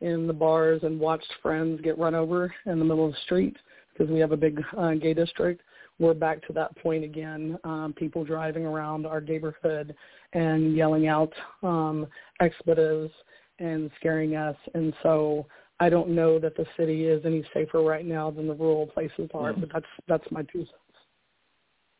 [0.00, 3.56] in the bars and watched friends get run over in the middle of the street
[3.92, 5.62] because we have a big uh, gay district.
[5.98, 7.58] We're back to that point again.
[7.64, 9.94] Um, people driving around our neighborhood
[10.34, 11.32] and yelling out
[11.62, 12.06] um,
[12.40, 13.10] expletives
[13.58, 15.46] and scaring us, and so
[15.80, 19.30] I don't know that the city is any safer right now than the rural places
[19.34, 19.60] are, Mm.
[19.60, 20.74] but that's that's my two cents.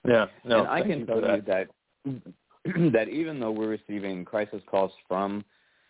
[0.07, 1.68] Yeah, no, and I can you tell for you that
[2.92, 5.44] that even though we're receiving crisis calls from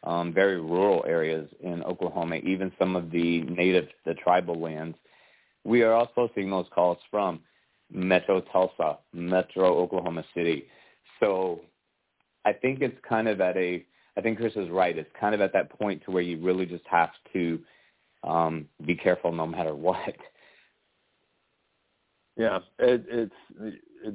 [0.04, 4.96] um, very rural areas in Oklahoma, even some of the native, the tribal lands,
[5.64, 7.40] we are also seeing those calls from
[7.90, 10.66] Metro Tulsa, Metro Oklahoma City.
[11.20, 11.60] So
[12.44, 13.84] I think it's kind of at a,
[14.18, 14.98] I think Kris is right.
[14.98, 17.60] It's kind of at that point to where you really just have to
[18.24, 20.16] um, be careful no matter what.
[22.36, 23.32] Yeah, it, it's
[24.04, 24.14] it,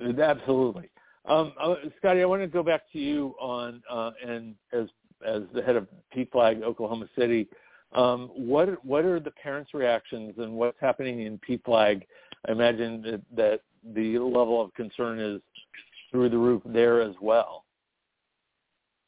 [0.00, 0.90] it, absolutely.
[1.26, 4.88] Um, uh, Scotty, I want to go back to you on uh, and as
[5.24, 7.48] as the head of PFLAG Oklahoma City.
[7.92, 12.02] Um, what what are the parents' reactions and what's happening in PFLAG?
[12.48, 13.60] I imagine that, that
[13.94, 15.40] the level of concern is
[16.10, 17.64] through the roof there as well.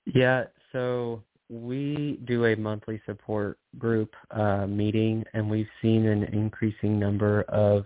[0.06, 6.98] Yeah, so we do a monthly support group uh, meeting, and we've seen an increasing
[6.98, 7.84] number of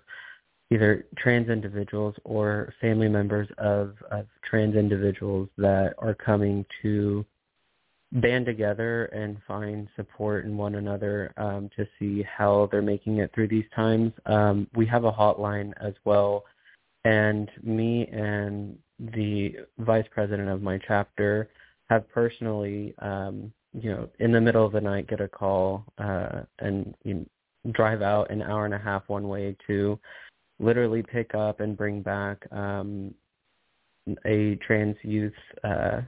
[0.71, 7.25] either trans individuals or family members of, of trans individuals that are coming to
[8.13, 13.31] band together and find support in one another um, to see how they're making it
[13.35, 14.13] through these times.
[14.27, 16.45] Um, we have a hotline as well,
[17.05, 21.49] and me and the vice president of my chapter
[21.91, 26.43] have personally, um, you know, in the middle of the night get a call uh,
[26.61, 27.27] and you know,
[27.73, 29.99] drive out an hour and a half one way to
[30.59, 33.13] literally pick up and bring back um,
[34.25, 35.33] a trans youth
[35.65, 36.01] uh,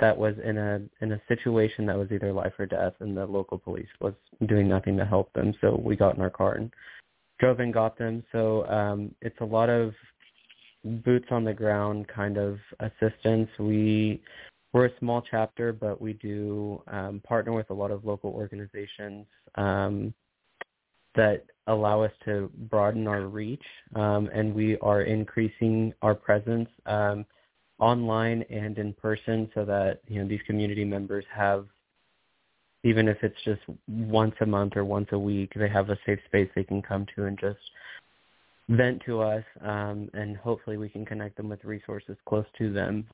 [0.00, 3.26] that was in a in a situation that was either life or death, and the
[3.26, 4.14] local police was
[4.46, 5.54] doing nothing to help them.
[5.60, 6.72] So we got in our car and
[7.38, 8.24] drove and got them.
[8.32, 9.92] So um, it's a lot of
[10.84, 13.48] boots on the ground kind of assistance.
[13.58, 14.22] We
[14.74, 19.24] we're a small chapter, but we do um, partner with a lot of local organizations
[19.54, 20.12] um,
[21.14, 26.68] that allow us to broaden our reach, um, and we are increasing our presence.
[26.84, 27.24] Um,
[27.80, 31.66] online and in person so that you know these community members have
[32.84, 36.20] even if it's just once a month or once a week they have a safe
[36.26, 37.58] space they can come to and just
[38.68, 43.04] vent to us um, and hopefully we can connect them with resources close to them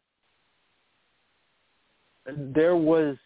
[2.37, 3.17] there was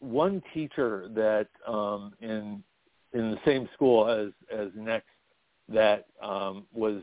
[0.00, 2.62] one teacher that um, in
[3.12, 5.04] in the same school as as Nex
[5.68, 7.02] that um, was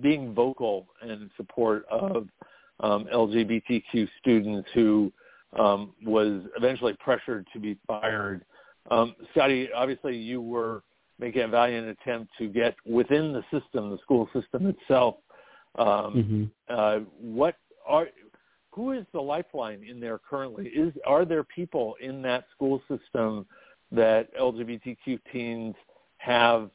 [0.00, 2.28] being vocal in support of
[2.80, 5.12] um, LGBTQ students who
[5.58, 8.44] um, was eventually pressured to be fired.
[8.90, 10.82] Um, Scotty, obviously you were
[11.18, 15.16] making a valiant attempt to get within the system, the school system itself.
[15.78, 16.44] Um, mm-hmm.
[16.68, 18.08] uh, what are
[18.72, 20.68] who is the lifeline in there currently?
[20.68, 23.46] Is are there people in that school system
[23.92, 25.74] that LGBTQ teens
[26.18, 26.70] have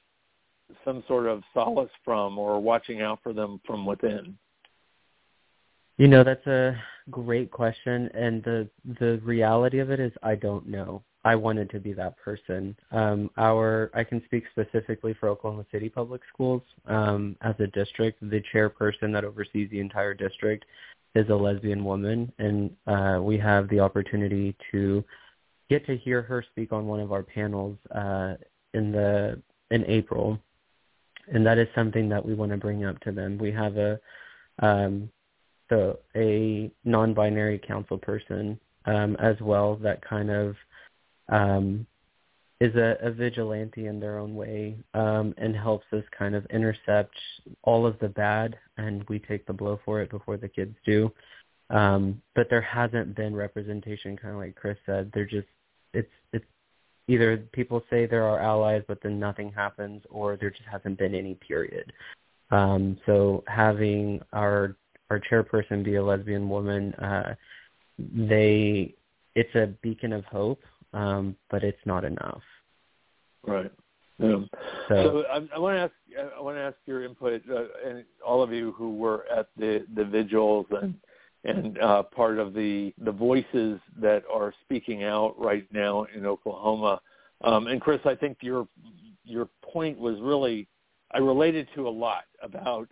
[0.84, 4.38] some sort of solace from or watching out for them from within?
[5.98, 6.76] You know, that's a
[7.10, 8.68] great question and the
[9.00, 11.04] the reality of it is I don't know.
[11.24, 12.76] I wanted to be that person.
[12.92, 16.64] Um our I can speak specifically for Oklahoma City Public Schools.
[16.88, 20.66] Um as a district, the chairperson that oversees the entire district
[21.16, 25.04] is a lesbian woman and uh we have the opportunity to
[25.70, 28.36] get to hear her speak on one of our panels uh
[28.74, 30.40] in the in April.
[31.34, 33.38] And that is something that we want to bring up to them.
[33.38, 34.00] We have a
[34.60, 35.10] um
[35.70, 40.56] so a non-binary council person um, as well that kind of
[41.30, 41.88] um,
[42.62, 47.16] is a, a vigilante in their own way um, and helps us kind of intercept
[47.64, 51.12] all of the bad, and we take the blow for it before the kids do.
[51.70, 55.12] Um, but there hasn't been representation, kind of like Kris said.
[55.14, 55.48] They're just
[55.94, 56.46] it's it's
[57.08, 61.16] either people say there are allies, but then nothing happens, or there just hasn't been
[61.16, 61.92] any period.
[62.52, 64.76] Um, so having our
[65.10, 67.36] our chairperson be a lesbian woman, uh,
[67.98, 68.94] they
[69.36, 70.62] it's a beacon of hope,
[70.96, 72.42] um, but it's not enough.
[73.46, 73.72] Right.
[74.18, 74.40] Yeah.
[74.88, 75.94] So, so I, I want to ask
[76.38, 79.86] I want to ask your input, uh, and all of you who were at the
[79.94, 80.96] the vigils and
[81.44, 87.02] and uh, part of the the voices that are speaking out right now in Oklahoma.
[87.44, 88.68] Um, and Kris, I think your
[89.26, 90.68] your point was really
[91.12, 92.88] I related to a lot about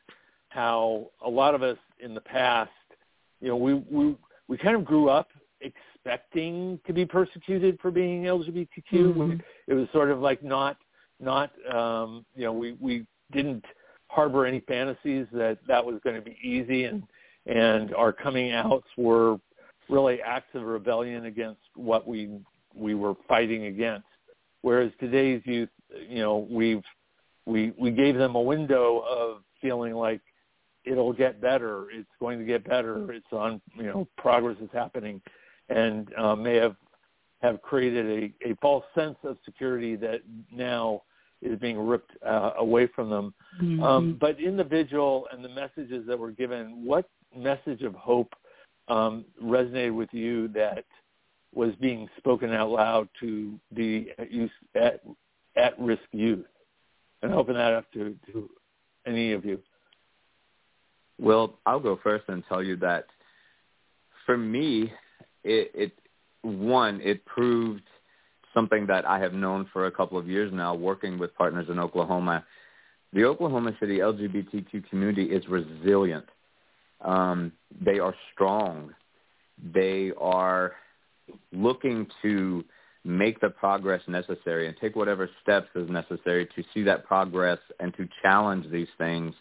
[0.50, 2.70] how a lot of us in the past,
[3.40, 4.16] you know, we we
[4.50, 5.30] we kind of grew up
[6.06, 8.92] expecting to be persecuted for being LGBTQ.
[8.92, 9.38] Mm-hmm.
[9.68, 10.78] It was sort of like not
[11.20, 13.64] not um, you know we we didn't
[14.08, 17.04] harbor any fantasies that that was going to be easy and
[17.46, 19.38] and our coming outs were
[19.90, 22.30] really acts of rebellion against what we
[22.76, 24.08] we were fighting against.
[24.62, 25.70] Whereas today's youth,
[26.10, 26.84] you know, we've
[27.46, 30.22] we we gave them a window of feeling like
[30.86, 31.86] it'll get better.
[31.92, 33.12] It's going to get better.
[33.12, 35.22] It's on, you know, progress is happening,
[35.70, 36.76] and uh, may have
[37.42, 41.02] have created a, a false sense of security that now
[41.42, 43.34] is being ripped uh, away from them.
[43.62, 43.84] Mm-hmm.
[43.84, 48.34] Um, but in the vigil and the messages that were given, what message of hope
[48.88, 50.86] um, resonated with you that
[51.54, 54.08] was being spoken out loud to the
[54.76, 55.02] at,
[55.58, 56.46] at risk youth?
[57.22, 58.50] And I open that up to, to
[59.06, 59.60] Any of you?
[61.20, 63.06] Well, I'll go first and tell you that
[64.26, 64.92] for me,
[65.44, 65.92] it, it
[66.42, 67.84] one, it proved
[68.54, 71.80] something that I have known for a couple of years now, working with partners in
[71.80, 72.46] Oklahoma.
[73.14, 76.26] The Oklahoma City LGBTQ community is resilient.
[77.02, 78.94] Um, they are strong.
[79.74, 80.74] They are
[81.52, 82.64] looking to
[83.06, 87.94] make the progress necessary and take whatever steps is necessary to see that progress and
[87.96, 89.34] to challenge these things.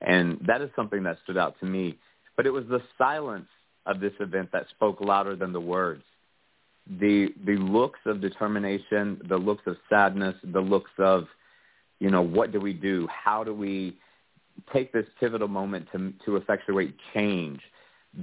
[0.00, 1.98] And that is something that stood out to me.
[2.36, 3.48] But it was the silence
[3.86, 6.02] of this event that spoke louder than the words.
[7.00, 11.26] The the looks of determination, the looks of sadness, the looks of,
[12.00, 13.06] you know, what do we do?
[13.08, 13.98] How do we
[14.72, 17.60] take this pivotal moment to to effectuate change?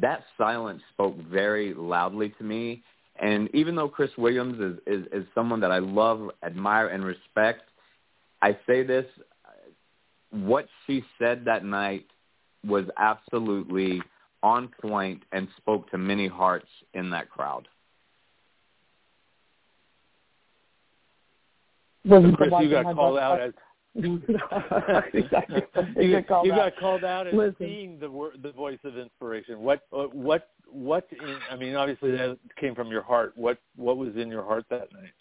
[0.01, 2.83] That silence spoke very loudly to me.
[3.17, 7.61] And even though Kris Williams is, is, is someone that I love, admire, and respect,
[8.41, 9.05] I say this,
[10.31, 12.05] what she said that night
[12.67, 14.01] was absolutely
[14.45, 17.67] on point and spoke to many hearts in that crowd.
[22.07, 22.21] Kris,
[22.61, 23.53] you got called out as
[23.95, 25.63] exactly.
[25.97, 26.57] you, got called you out.
[26.57, 27.55] got called out as Listen.
[27.59, 29.61] being the the voice of inspiration.
[29.61, 31.07] What what what?
[31.11, 33.33] In, I mean, obviously that came from your heart.
[33.35, 35.13] What what was in your heart that night?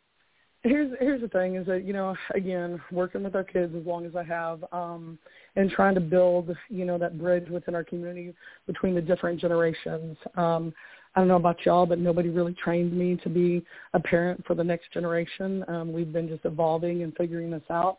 [0.64, 4.06] Here's here's the thing is that you know again working with our kids as long
[4.06, 5.18] as I have um
[5.56, 8.34] and trying to build you know that bridge within our community
[8.66, 10.16] between the different generations.
[10.36, 10.74] Um
[11.14, 14.54] I don't know about y'all but nobody really trained me to be a parent for
[14.54, 15.64] the next generation.
[15.68, 17.98] Um we've been just evolving and figuring this out.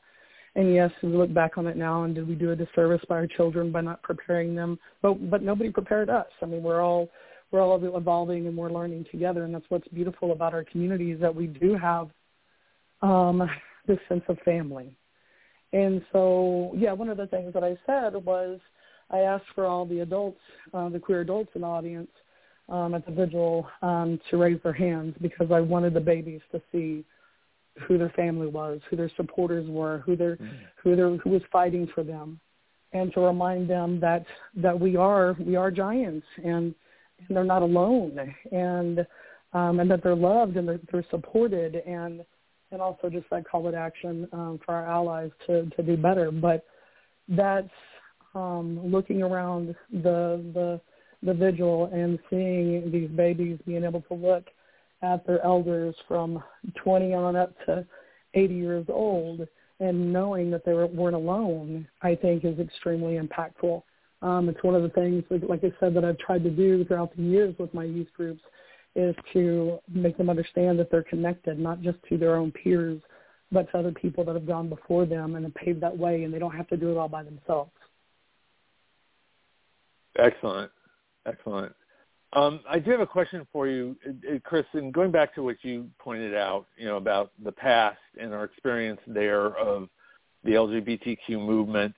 [0.55, 3.15] And yes we look back on it now and did we do a disservice by
[3.15, 4.79] our children by not preparing them?
[5.03, 6.27] But but nobody prepared us.
[6.41, 7.11] I mean we're all
[7.51, 11.21] we're all evolving and we're learning together and that's what's beautiful about our community is
[11.21, 12.09] that we do have
[13.05, 13.49] um,
[13.87, 14.97] this sense of family.
[15.73, 18.59] And so, yeah, one of the things that I said was
[19.11, 20.39] I asked for all the adults,
[20.73, 22.09] uh, the queer adults in the audience
[22.69, 26.61] um, at the vigil um, to raise their hands because I wanted the babies to
[26.71, 27.05] see
[27.87, 30.55] who their family was, who their supporters were, who their Mm-hmm.
[30.81, 32.39] who their who was fighting for them,
[32.93, 34.25] and to remind them that
[34.55, 36.73] that we are we are giants and
[37.27, 39.05] and they're not alone and
[39.53, 42.25] um, and that they're loved and they're, they're supported and
[42.75, 46.29] and also just that call to action um, for our allies to, to do better.
[46.29, 46.65] But
[47.27, 47.67] that's
[48.35, 50.81] um, looking around the, the
[51.23, 54.45] the vigil and seeing these babies being able to look
[55.01, 56.43] at their elders from
[56.83, 57.85] 20 on up to
[58.33, 59.47] 80 years old
[59.79, 63.81] and knowing that they were, weren't alone, I think is extremely impactful.
[64.21, 67.15] Um, it's one of the things, like I said, that I've tried to do throughout
[67.15, 68.41] the years with my youth groups
[68.95, 73.01] is to make them understand that they're connected, not just to their own peers,
[73.51, 76.33] but to other people that have gone before them and have paved that way, and
[76.33, 77.71] they don't have to do it all by themselves.
[80.17, 80.71] Excellent,
[81.25, 81.73] excellent.
[82.33, 84.65] Um, I do have a question for you, uh, uh, Kris.
[84.73, 88.43] And going back to what you pointed out, you know, about the past and our
[88.43, 89.89] experience there of
[90.43, 91.95] the LGBTQ movement.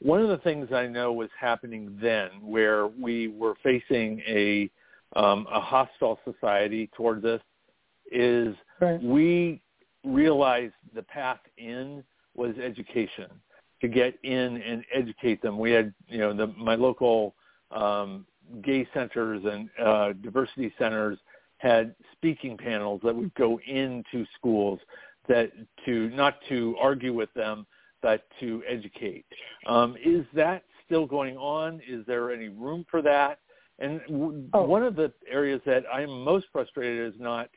[0.00, 4.70] One of the things I know was happening then, where we were facing a
[5.16, 7.40] um, a hostile society towards us,
[8.12, 9.02] is Right.
[9.02, 9.62] we
[10.04, 12.04] realized the path in
[12.34, 13.28] was education
[13.80, 15.58] to get in and educate them.
[15.58, 17.34] We had, you know, the, my local
[17.70, 18.26] um,
[18.62, 21.18] gay centers and uh, diversity centers
[21.58, 24.78] had speaking panels that would go into schools
[25.28, 25.50] that
[25.84, 27.66] to not to argue with them,
[28.02, 29.24] but to educate.
[29.66, 31.80] Um, is that still going on?
[31.88, 33.40] Is there any room for that?
[33.78, 34.64] And w- Oh.
[34.64, 37.50] one of the areas that I'm most frustrated is not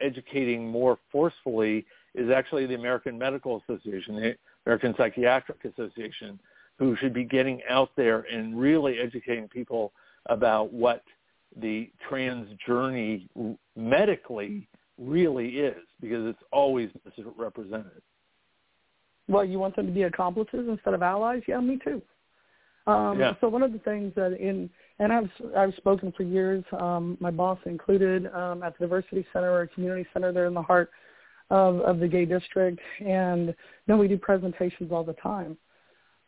[0.00, 6.38] educating more forcefully is actually the American Medical Association, the American Psychiatric Association,
[6.78, 9.92] who should be getting out there and really educating people
[10.26, 11.02] about what
[11.56, 13.28] the trans journey
[13.76, 18.02] medically really is, because it's always misrepresented.
[19.28, 21.42] Well, you want them to be accomplices instead of allies?
[21.46, 22.02] Yeah, me too.
[22.86, 23.34] Um, Yeah.
[23.40, 27.30] So one of the things that in and I've I've spoken for years, um, my
[27.30, 30.90] boss included um, at the diversity center or community center there in the heart
[31.50, 33.54] of, of the gay district, and
[33.86, 35.56] no, we do presentations all the time.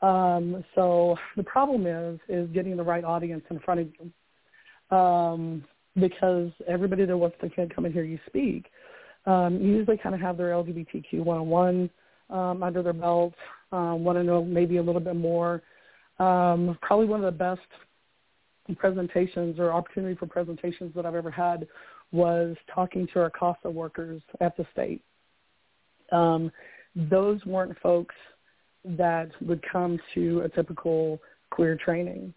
[0.03, 5.65] Um, so the problem is is getting the right audience in front of you, um,
[5.97, 8.67] because everybody that wants to come and hear you speak
[9.27, 11.91] um, usually kind of have their LGBTQ 101
[12.31, 13.35] um, under their belt,
[13.73, 15.63] uh, want to know maybe a little bit more.
[16.19, 17.61] Um, probably one of the best
[18.75, 21.67] presentations or opportunity for presentations that I've ever had
[22.13, 25.03] was talking to our CASA workers at the state.
[26.13, 26.51] Um,
[26.95, 28.15] those weren't folks
[28.85, 32.33] that would come to a typical queer training.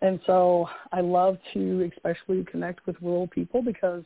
[0.00, 4.04] And so I love to especially connect with rural people because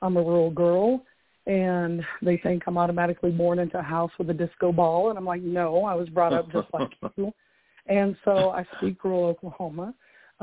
[0.00, 1.04] I'm a rural girl
[1.46, 5.26] and they think I'm automatically born into a house with a disco ball and I'm
[5.26, 7.32] like, no, I was brought up just like you.
[7.86, 9.94] And so I speak rural Oklahoma.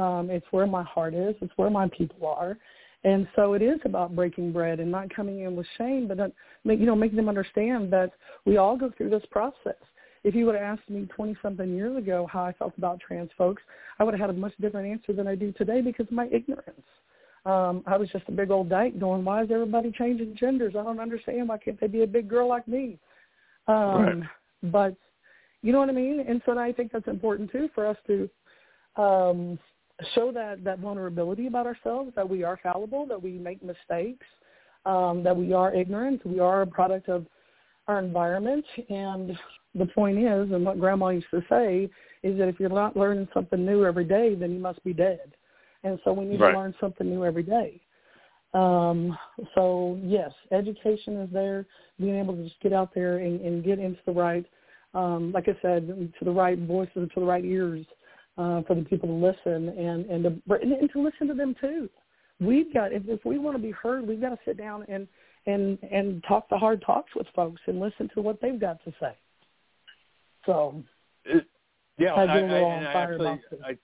[0.01, 1.35] Um, it's where my heart is.
[1.41, 2.57] It's where my people are.
[3.03, 6.27] And so it is about breaking bread and not coming in with shame, but uh,
[6.65, 8.11] you know, making them understand that
[8.45, 9.81] we all go through this process.
[10.23, 13.31] If you would have asked me 20 something years ago how I felt about trans
[13.37, 13.63] folks,
[13.97, 16.27] I would have had a much different answer than I do today because of my
[16.31, 16.85] ignorance.
[17.45, 20.75] Um, I was just a big old dyke going, why is everybody changing genders?
[20.77, 21.49] I don't understand.
[21.49, 22.99] Why can't they be a big girl like me?
[23.67, 24.23] Um, right.
[24.63, 24.95] But
[25.63, 26.23] you know what I mean?
[26.27, 28.29] And so I think that's important too for us to
[29.01, 29.57] um,
[30.15, 34.25] show that, that vulnerability about ourselves, that we are fallible, that we make mistakes,
[34.85, 37.25] um, that we are ignorant, we are a product of
[37.87, 38.65] our environment.
[38.89, 39.37] And
[39.75, 41.89] the point is, and what Grandma used to say,
[42.23, 45.33] is that if you're not learning something new every day, then you must be dead.
[45.83, 46.51] And so we need right.
[46.51, 47.81] to learn something new every day.
[48.53, 49.17] Um,
[49.55, 51.65] so yes, education is there.
[51.99, 54.45] Being able to just get out there and, and get into the right,
[54.93, 57.85] um, like I said, to the right voices, to the right ears
[58.41, 61.89] uh, for the people to listen and and to, and to listen to them too.
[62.39, 65.07] We've got if, if we want to be heard, we've got to sit down and
[65.45, 68.93] and and talk the hard talks with folks and listen to what they've got to
[68.99, 69.15] say.
[70.45, 70.83] So,
[71.25, 71.45] it,
[71.99, 73.77] yeah, I, I, and I actually, I,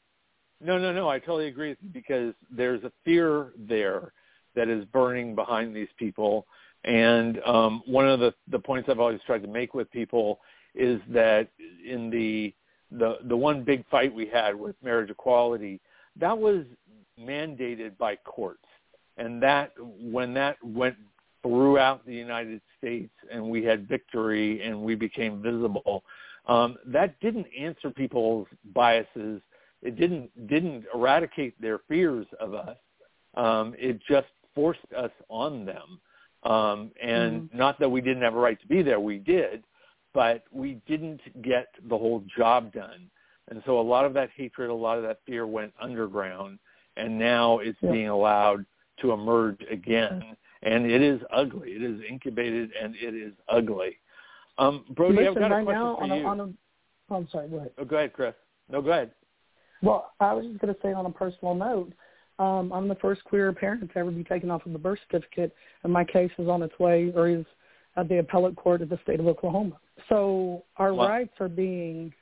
[0.59, 4.11] no, no, no, I totally agree with you because there's a fear there
[4.55, 6.47] that is burning behind these people.
[6.83, 10.39] And um, one of the, the points I've always tried to make with people
[10.73, 11.49] is that
[11.87, 12.53] in the
[12.91, 15.79] the the one big fight we had with marriage equality,
[16.19, 16.65] that was
[17.19, 18.65] mandated by courts,
[19.17, 20.95] and that when that went
[21.41, 26.03] throughout the United States and we had victory and we became visible,
[26.47, 29.41] um, that didn't answer people's biases.
[29.81, 32.77] It didn't didn't eradicate their fears of us.
[33.35, 35.99] Um, it just forced us on them.
[36.43, 37.57] Um, and mm-hmm.
[37.57, 39.63] not that we didn't have a right to be there, we did,
[40.17, 43.07] but we didn't get the whole job done.
[43.51, 46.57] And so a lot of that hatred, a lot of that fear went underground,
[46.97, 47.91] and now it's yeah.
[47.91, 48.65] being allowed
[49.01, 50.35] to emerge again.
[50.63, 51.69] And it is ugly.
[51.73, 53.97] It is incubated, and it is ugly.
[54.57, 56.25] Um, Brody, Listen, I've got right a question now, for on a, you.
[56.25, 56.43] On a,
[57.11, 57.49] oh, I'm sorry.
[57.49, 57.71] Go ahead.
[57.77, 58.33] Oh, go ahead, Kris.
[58.71, 59.11] No, go ahead.
[59.83, 61.93] Well, I was just going to say on a personal note,
[62.39, 65.53] um, I'm the first queer parent to ever be taken off of the birth certificate,
[65.83, 67.45] and my case is on its way or is
[67.97, 69.77] at the appellate court of the state of Oklahoma.
[70.07, 71.09] So our what?
[71.09, 72.13] rights are being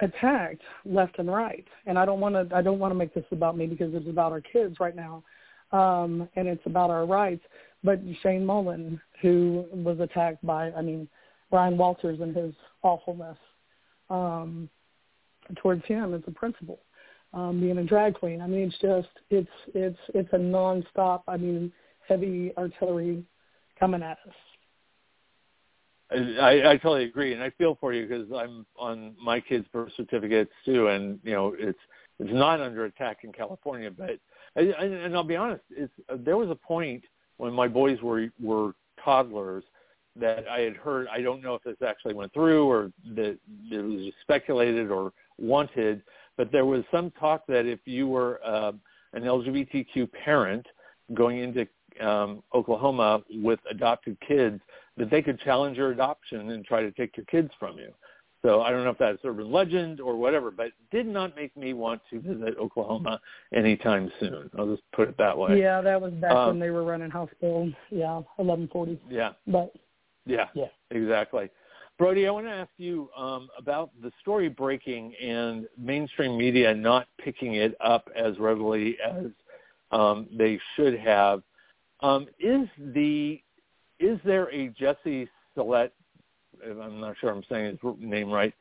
[0.00, 1.66] attacked left and right.
[1.86, 4.08] And I don't want to I don't want to make this about me because it's
[4.08, 5.22] about our kids right now.
[5.72, 7.42] Um, and it's about our rights.
[7.84, 11.08] But Shane Murnan, who was attacked by I mean
[11.50, 13.36] Ryan Walters and his awfulness
[14.08, 14.68] um,
[15.56, 16.78] towards him as a principal,
[17.34, 18.40] um, being a drag queen.
[18.40, 21.22] I mean, it's just it's it's it's a nonstop.
[21.26, 21.72] I mean,
[22.06, 23.24] heavy artillery
[23.78, 24.34] coming at us.
[26.10, 29.92] I, I totally agree, and I feel for you because I'm on my kids' birth
[29.96, 31.78] certificates too, and you know it's
[32.18, 34.18] it's not under attack in California, but
[34.56, 35.92] and, and I'll be honest, it's
[36.24, 37.04] there was a point
[37.36, 38.72] when my boys were were
[39.04, 39.64] toddlers
[40.16, 41.08] that I had heard.
[41.12, 43.38] I don't know if this actually went through or that
[43.70, 46.02] it was speculated or wanted,
[46.36, 48.72] but there was some talk that if you were uh,
[49.12, 50.66] an LGBTQ parent
[51.14, 51.66] going into
[52.00, 54.60] um, Oklahoma with adopted kids,
[54.96, 57.92] that they could challenge your adoption and try to take your kids from you.
[58.42, 61.72] So I don't know if that's urban legend or whatever, but did not make me
[61.72, 63.20] want to visit Oklahoma
[63.52, 64.48] anytime soon.
[64.56, 65.60] I'll just put it that way.
[65.60, 69.00] Yeah, that was back um, when they were running House Bill, yeah, 1140.
[69.10, 69.32] Yeah.
[69.46, 69.72] But
[70.24, 71.50] yeah, yeah, exactly.
[71.98, 77.08] Brody, I want to ask you um, about the story breaking and mainstream media not
[77.18, 79.26] picking it up as readily as
[79.90, 81.42] um, they should have.
[82.00, 83.40] Um, is the
[83.98, 85.92] is there a Jesse Smollett,
[86.64, 88.54] I'm not sure I'm saying his name right,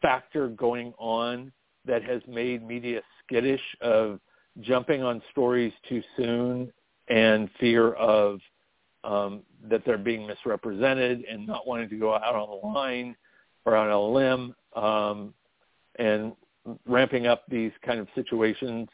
[0.00, 1.52] factor going on
[1.84, 4.20] that has made media skittish of
[4.60, 6.72] jumping on stories too soon
[7.08, 8.38] and fear of
[9.04, 13.16] um, that they're being misrepresented and not wanting to go out on a line
[13.64, 15.34] or on a limb um,
[15.98, 16.32] and
[16.86, 18.88] ramping up these kind of situations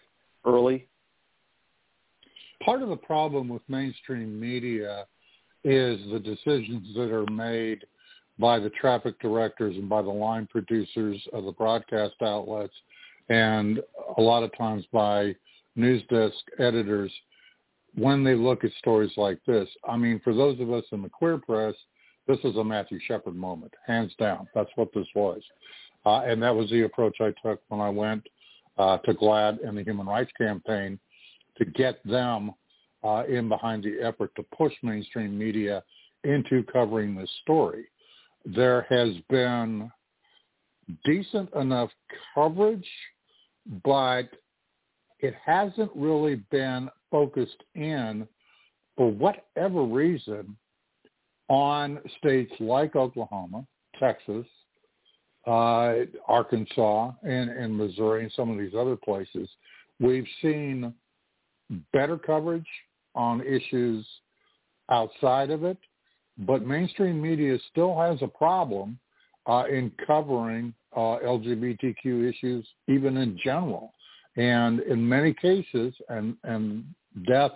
[0.47, 0.88] early?
[2.69, 5.07] Part of the problem with mainstream media
[5.65, 7.87] is the decisions that are made
[8.39, 12.75] by the traffic directors and by the line producers of the broadcast outlets
[13.31, 13.81] and
[14.19, 15.35] a lot of times by
[15.77, 17.11] news desk editors
[17.95, 19.67] when they look at stories like this.
[19.89, 21.75] I mean, for those of us in the queer press,
[22.27, 24.47] this is a Matthew Shepard moment, hands down.
[24.55, 25.41] That's what this was.
[26.05, 28.29] Uh, and that was the approach I took when I went
[28.77, 30.99] uh, to GLAAD and the Human Rights Campaign
[31.59, 32.53] to get them
[33.05, 35.83] uh, in behind the effort to push mainstream media
[36.25, 37.85] into covering this story.
[38.45, 39.91] There has been
[41.05, 41.91] decent enough
[42.35, 42.89] coverage,
[43.85, 44.29] but
[45.21, 48.27] it hasn't really been focused in,
[48.97, 50.57] for whatever reason,
[51.49, 53.67] on states like Oklahoma,
[53.99, 54.47] Texas,
[55.47, 55.95] uh,
[56.27, 59.49] Arkansas, and, and Missouri, and some of these other places.
[59.99, 60.93] We've seen
[61.93, 62.67] better coverage
[63.15, 64.07] on issues
[64.91, 65.79] outside of it,
[66.39, 68.99] but mainstream media still has a problem
[69.47, 73.93] uh, in covering uh, LGBTQ issues, even in general.
[74.37, 76.85] And in many cases, and, and
[77.27, 77.53] death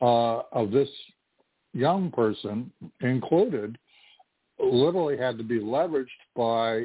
[0.00, 0.88] uh, of this
[1.74, 3.78] young person included,
[4.58, 6.84] literally had to be leveraged by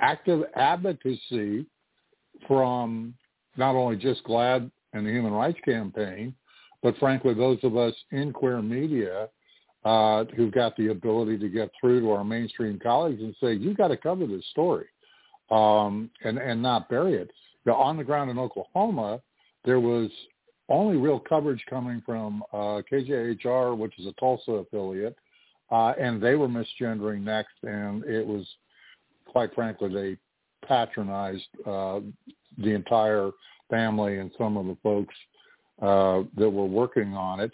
[0.00, 1.66] active advocacy
[2.46, 3.14] from
[3.56, 6.34] not only just GLAAD and the Human Rights Campaign,
[6.82, 9.28] but frankly, those of us in queer media
[9.84, 13.76] uh, who've got the ability to get through to our mainstream colleagues and say, you've
[13.76, 14.86] got to cover this story
[15.50, 17.30] um, and, and not bury it.
[17.64, 19.20] Now, on the ground in Oklahoma,
[19.64, 20.10] there was
[20.68, 25.16] only real coverage coming from uh, KJHR, which is a Tulsa affiliate,
[25.70, 28.46] uh, and they were misgendering Nex, and it was,
[29.26, 30.16] quite frankly, they
[30.66, 32.00] patronized uh,
[32.58, 33.30] the entire
[33.68, 35.14] family and some of the folks
[35.82, 37.52] uh, that were working on it.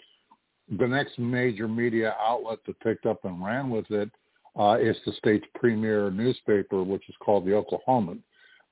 [0.79, 4.09] The next major media outlet that picked up and ran with it
[4.57, 8.19] uh, is the state's premier newspaper, which is called the Oklahoman.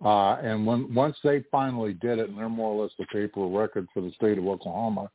[0.03, 3.45] Uh, and when once they finally did it, and they're more or less the paper
[3.45, 5.11] record for the state of Oklahoma,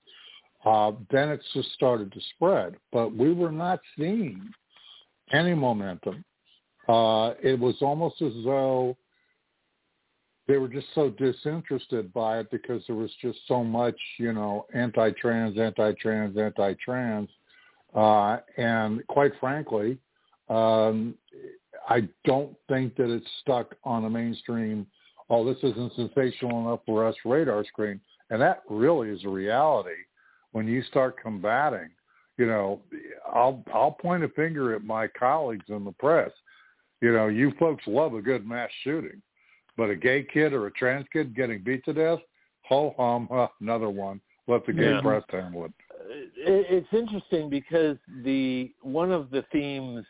[0.65, 2.77] uh, then it just started to spread.
[2.93, 4.49] But we were not seeing
[5.33, 6.25] any momentum.
[6.89, 8.97] Uh, it was almost as though
[10.49, 14.67] they were just so disinterested by it because there was just so much, you know,
[14.75, 17.29] anti-trans, anti-trans, anti-trans,
[17.95, 19.99] uh, and quite frankly,
[20.49, 21.15] um,
[21.89, 24.87] I don't think that it's stuck on the mainstream.
[25.31, 29.91] Oh, this isn't sensational enough for us radar screen, and that really is a reality
[30.53, 31.91] when you start combating.
[32.39, 32.83] You know,
[33.33, 36.31] I'll I'll point a finger at my colleagues in the press.
[37.01, 39.23] You know, you folks love a good mass shooting
[39.77, 42.19] but a gay kid or a trans kid getting beat to death,
[42.63, 44.21] ho hum, huh, another one.
[44.49, 45.01] Let the gay yeah.
[45.01, 45.73] press handle it.
[46.37, 50.07] It's interesting because the one of the themes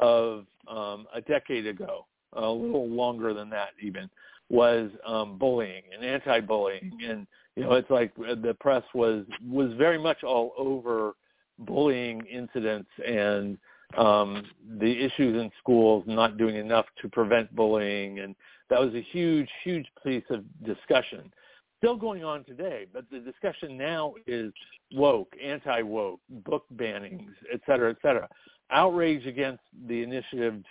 [0.00, 4.10] of um, a decade ago, a little longer than that even,
[4.48, 9.98] was um, bullying and anti-bullying, and you know it's like the press was was very
[9.98, 11.14] much all over
[11.60, 13.56] bullying incidents and
[13.96, 14.44] um,
[14.78, 18.34] the issues in schools not doing enough to prevent bullying and
[18.70, 21.32] that was a huge, huge piece of discussion.
[21.78, 24.52] Still going on today, but the discussion now is
[24.92, 28.28] woke, anti-woke, book bannings, et cetera, et cetera.
[28.70, 30.64] Outrage against the initiatives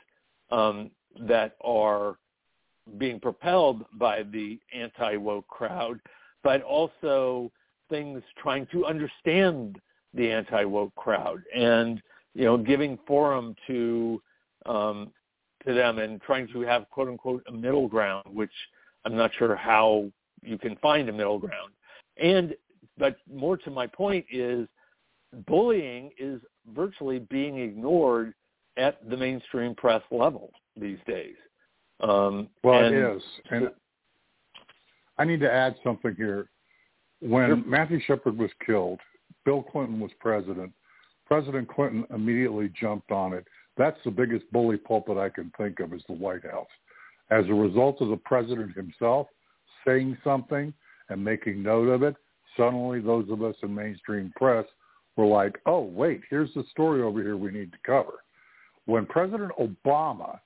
[0.51, 0.89] um,
[1.21, 2.17] that are
[2.97, 5.99] being propelled by the anti-woke crowd,
[6.43, 7.51] but also
[7.89, 9.79] things trying to understand
[10.13, 12.01] the anti-woke crowd and,
[12.33, 14.21] you know, giving forum to
[14.65, 15.11] um,
[15.65, 18.51] to them and trying to have quote unquote a middle ground, which
[19.05, 20.09] I'm not sure how
[20.41, 21.71] you can find a middle ground.
[22.17, 22.55] And
[22.97, 24.67] but more to my point is
[25.47, 26.39] bullying is
[26.73, 28.33] virtually being ignored
[28.77, 31.35] at the mainstream press level these days.
[32.01, 33.23] Um, well, and, it is.
[33.51, 33.69] And
[35.17, 36.49] I need to add something here.
[37.21, 37.55] When sure.
[37.55, 38.99] Matthew Shepard was killed,
[39.45, 40.73] Bill Clinton was president.
[41.25, 43.45] President Clinton immediately jumped on it
[43.77, 46.67] that's the biggest bully pulpit I can think of is the White House.
[47.31, 49.27] As a result of the president himself
[49.85, 50.73] saying something
[51.09, 52.15] and making note of it,
[52.57, 54.65] suddenly those of us in mainstream press
[55.15, 58.23] were like, oh, wait, here's the story over here we need to cover.
[58.85, 60.39] When President Obama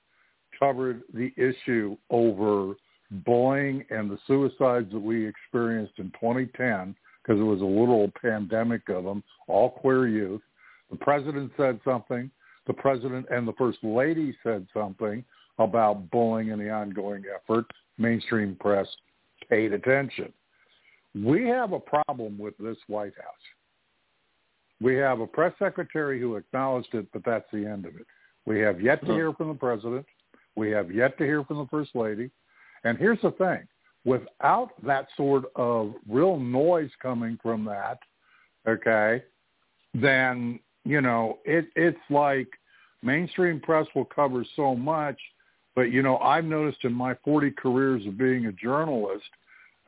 [0.58, 2.74] covered the issue over
[3.10, 8.88] bullying and the suicides that we experienced in 2010, because it was a literal pandemic
[8.88, 10.40] of them, all queer youth,
[10.90, 12.30] the president said something,
[12.66, 15.24] the president and the first lady said something
[15.58, 17.66] about bullying and the ongoing effort.
[17.98, 18.86] Mainstream press
[19.48, 20.32] paid attention.
[21.14, 23.34] We have a problem with this White House.
[24.80, 28.06] We have a press secretary who acknowledged it, but that's the end of it.
[28.46, 29.12] We have yet to hmm.
[29.12, 30.06] hear from the president.
[30.56, 32.30] We have yet to hear from the first lady.
[32.84, 33.66] And here's the thing.
[34.04, 37.98] Without that sort of real noise coming from that,
[38.66, 39.22] okay,
[39.92, 42.48] then you know, it it's like
[43.02, 45.18] mainstream press will cover so much,
[45.74, 49.24] but you know, I've noticed in my 40 careers of being a journalist,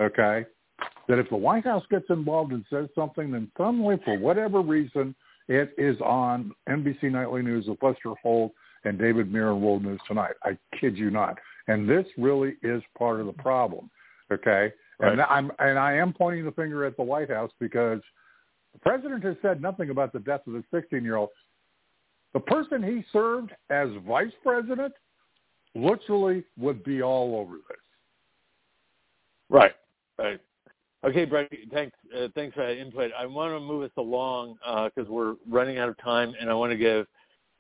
[0.01, 0.45] okay,
[1.09, 5.15] that if the White House gets involved and says something, then suddenly, for whatever reason,
[5.49, 8.53] it is on NBC Nightly News with Lester Holt
[8.85, 10.35] and David Muir and World News Tonight.
[10.45, 11.39] I kid you not.
[11.69, 13.91] And this really is part of the problem,
[14.33, 14.73] okay?
[14.99, 15.13] Right.
[15.13, 18.01] And I'm and I am pointing the finger at the White House because
[18.73, 21.29] the president has said nothing about the death of the 16-year-old.
[22.33, 24.95] The person he served as vice president
[25.75, 27.79] literally would be all over this.
[29.51, 29.73] Right.
[30.19, 30.41] Right.
[31.05, 31.51] Okay, Brett.
[31.73, 31.97] Thanks.
[32.17, 33.11] Uh, thanks for that input.
[33.19, 36.55] I want to move us along because uh, we're running out of time, and I
[36.55, 37.07] want to give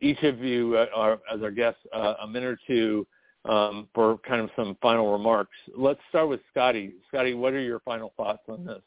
[0.00, 3.06] each of you, uh, our, as our guests, uh, a minute or two
[3.44, 5.56] um, for kind of some final remarks.
[5.76, 6.94] Let's start with Scotty.
[7.08, 8.82] Scotty, what are your final thoughts on this?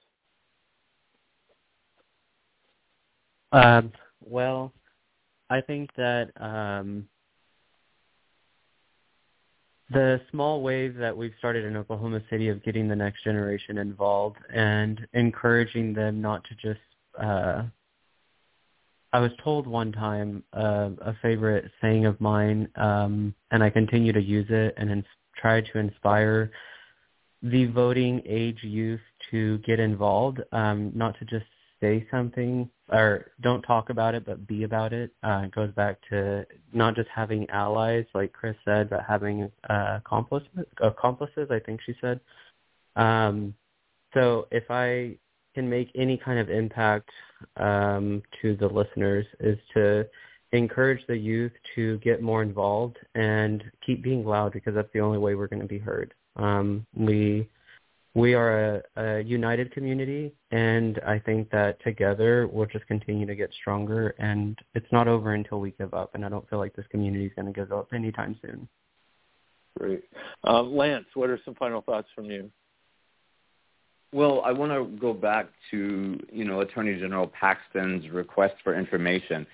[3.56, 3.92] Um,
[4.22, 4.74] well,
[5.50, 7.08] I think that um,
[9.92, 14.38] the small wave that we've started in Oklahoma City of getting the next generation involved
[14.54, 16.82] and encouraging them not to just
[17.20, 17.64] uh,
[19.14, 24.12] I was told one time uh, a favorite saying of mine, um, and I continue
[24.12, 25.06] to use it and ins-
[25.38, 26.52] try to inspire
[27.42, 29.00] the voting age youth
[29.32, 31.46] to get involved, um, not to just
[31.86, 35.12] say something or don't talk about it, but be about it.
[35.24, 39.98] Uh, it goes back to not just having allies, like Kris said, but having uh,
[39.98, 40.50] accomplices.
[40.82, 42.20] Accomplices, I think she said.
[42.96, 43.54] Um,
[44.14, 45.18] so if I
[45.54, 47.10] can make any kind of impact
[47.58, 50.06] um, to the listeners, is to
[50.52, 55.18] encourage the youth to get more involved and keep being loud because that's the only
[55.18, 56.14] way we're going to be heard.
[56.36, 57.50] Um, we
[58.16, 63.36] we are a, a united community, and I think that together we'll just continue to
[63.36, 64.16] get stronger.
[64.20, 66.16] And it's not over until we give up.
[66.16, 68.68] And I don't feel like this community is going to give up anytime soon.
[69.78, 70.06] Great,
[70.46, 71.06] um, Lance.
[71.14, 72.50] What are some final thoughts from you?
[74.14, 79.46] Well, I want to go back to you know Attorney General Paxton's request for information,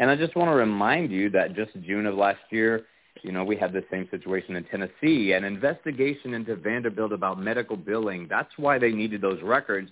[0.00, 2.86] and I just want to remind you that just June of last year
[3.22, 7.76] you know, we had the same situation in Tennessee, an investigation into Vanderbilt about medical
[7.76, 8.26] billing.
[8.28, 9.90] That's why they needed those records.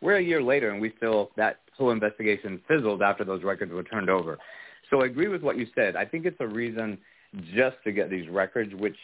[0.00, 3.82] We're a year later, and we still that whole investigation fizzled after those records were
[3.82, 4.38] turned over.
[4.90, 5.96] So I agree with what you said.
[5.96, 6.98] I think it's a reason
[7.54, 8.96] just to get these records, which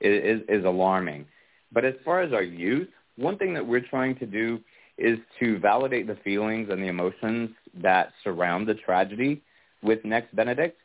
[0.00, 1.26] is, is alarming.
[1.72, 4.60] But as far as our youth, one thing that we're trying to do
[4.98, 7.50] is to validate the feelings and the emotions
[7.82, 9.42] that surround the tragedy
[9.82, 10.78] with Nex Benedict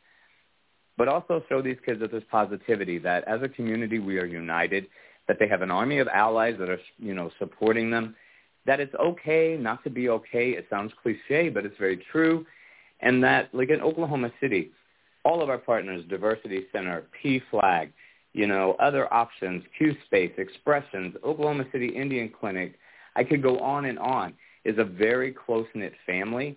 [0.96, 4.86] but also show these kids that there's positivity, that as a community we are united,
[5.28, 8.14] that they have an army of allies that are, you know, supporting them,
[8.64, 10.50] that it's okay not to be okay.
[10.50, 12.46] It sounds cliche, but it's very true.
[13.00, 14.70] And that, like in Oklahoma City,
[15.24, 17.90] all of our partners, Diversity Center, PFLAG,
[18.32, 22.74] you know, other options, Q-Space, Expressions, Oklahoma City Indian Clinic,
[23.16, 24.34] I could go on and on,
[24.64, 26.56] is a very close-knit family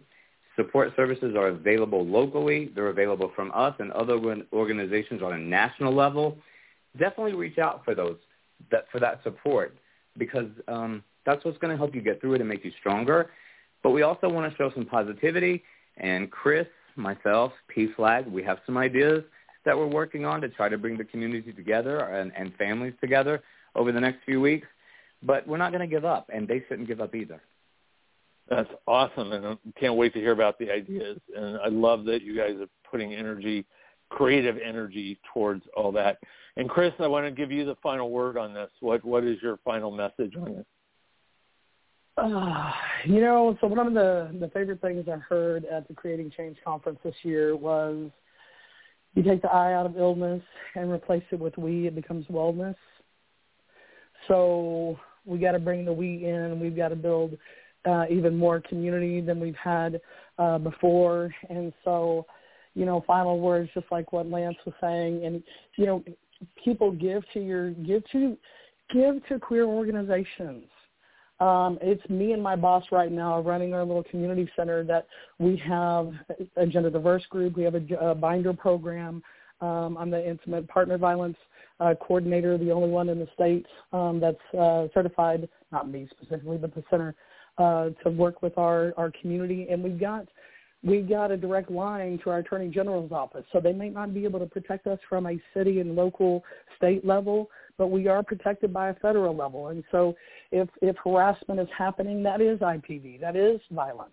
[0.59, 2.69] Support services are available locally.
[2.75, 4.19] They're available from us and other
[4.51, 6.37] organizations on a national level.
[6.97, 8.17] Definitely reach out for those,
[8.69, 9.77] that, for that support
[10.17, 13.29] because um, that's what's going to help you get through it and make you stronger.
[13.83, 15.63] But we also want to show some positivity.
[15.95, 19.23] And Kris, myself, PFLAG, we have some ideas
[19.63, 23.41] that we're working on to try to bring the community together and, and families together
[23.75, 24.67] over the next few weeks.
[25.23, 27.41] But we're not going to give up, and they shouldn't give up either.
[28.49, 31.19] That's awesome, and I can't wait to hear about the ideas.
[31.35, 33.65] And I love that you guys are putting energy,
[34.09, 36.17] creative energy towards all that.
[36.57, 38.71] And Kris, I want to give you the final word on this.
[38.79, 40.65] What what is your final message on this?
[42.17, 42.71] Uh,
[43.05, 46.57] you know, so one of the the favorite things I heard at the Creating Change
[46.65, 48.09] conference this year was
[49.13, 50.41] you take the I out of illness
[50.75, 52.75] and replace it with we, it becomes wellness.
[54.27, 56.59] So we got to bring the we in.
[56.59, 57.37] We've got to build
[57.85, 59.99] uh, even more community than we've had
[60.37, 61.33] uh, before.
[61.49, 62.25] And so,
[62.73, 65.43] you know, final words, just like what Lance was saying, and
[65.75, 66.03] you know,
[66.63, 68.37] people give to your give to
[68.91, 70.65] give to queer organizations.
[71.39, 75.07] Um, it's me and my boss right now running our little community center that
[75.37, 76.11] we have
[76.57, 77.55] a gender diverse group.
[77.55, 79.23] We have a, a binder program.
[79.61, 81.37] Um, I'm the intimate partner violence
[81.79, 86.57] uh, coordinator, the only one in the state um, that's uh, certified, not me specifically,
[86.57, 87.15] but the center
[87.59, 89.67] uh, to work with our, our community.
[89.69, 90.27] And we've got
[90.83, 93.43] we got a direct line to our attorney general's office.
[93.51, 96.41] So they may not be able to protect us from a city and local
[96.77, 99.67] state level, but we are protected by a federal level.
[99.67, 100.15] And so
[100.53, 104.11] if, if harassment is happening, that is IPV, that is violence.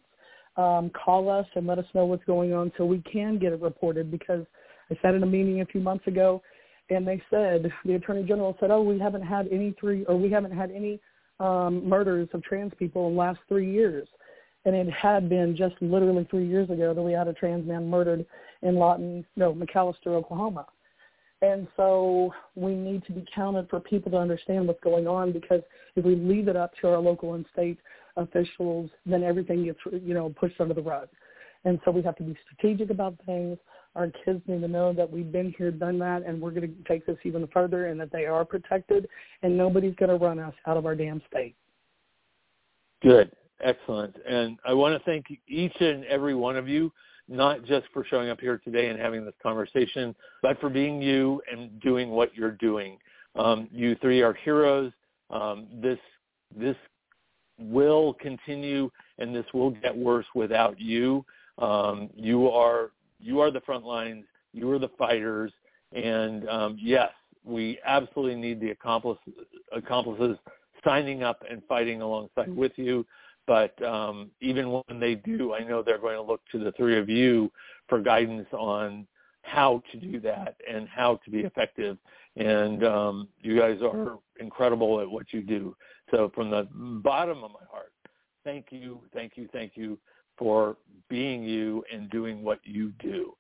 [0.57, 3.61] um, call us and let us know what's going on so we can get it
[3.61, 4.45] reported because
[4.91, 6.43] I sat in a meeting a few months ago
[6.91, 10.31] and they said, the Attorney General said, oh, we haven't had any three, or we
[10.31, 11.01] haven't had any
[11.41, 14.09] um, murders of trans people in the last three years.
[14.65, 17.89] And it had been just literally three years ago that we had a trans man
[17.89, 18.27] murdered
[18.63, 20.67] in Lawton, no, McAlester, Oklahoma.
[21.43, 25.61] And so we need to be counted for people to understand what's going on because
[25.95, 27.79] if we leave it up to our local and state
[28.17, 31.09] officials, then everything gets, you know, pushed under the rug.
[31.65, 33.59] And so we have to be strategic about things.
[33.97, 36.89] Our kids need to know that we've been here, done that, and we're going to
[36.89, 39.09] take this even further and that they are protected
[39.43, 41.55] and nobody's going to run us out of our damn state.
[43.03, 43.33] Good.
[43.65, 44.15] Excellent.
[44.29, 46.93] And I want to thank each and every one of you
[47.29, 51.43] not just for showing up here today and having this conversation, but for being you
[51.51, 52.99] and doing what you're doing.
[53.35, 54.93] Um, you three are heroes.
[55.31, 55.99] Um, this
[56.57, 56.77] this
[57.59, 61.25] will continue, and this will get worse without you.
[61.59, 62.91] Um, you are
[63.21, 64.25] you are the front lines.
[64.53, 65.53] You are the fighters,
[65.93, 67.11] and um, yes,
[67.45, 69.19] we absolutely need the accomplice,
[69.73, 70.37] accomplices
[70.85, 73.07] signing up and fighting alongside with you.
[73.47, 76.99] But um, even when they do, I know they're going to look to the three
[76.99, 77.53] of you
[77.89, 79.07] for guidance on
[79.43, 81.97] how to do that and how to be effective.
[82.37, 85.77] And um, you guys are incredible at what you do.
[86.11, 87.93] So from the bottom of my heart,
[88.45, 89.99] thank you, thank you, thank you
[90.39, 90.77] for
[91.09, 93.33] being you and doing what you do.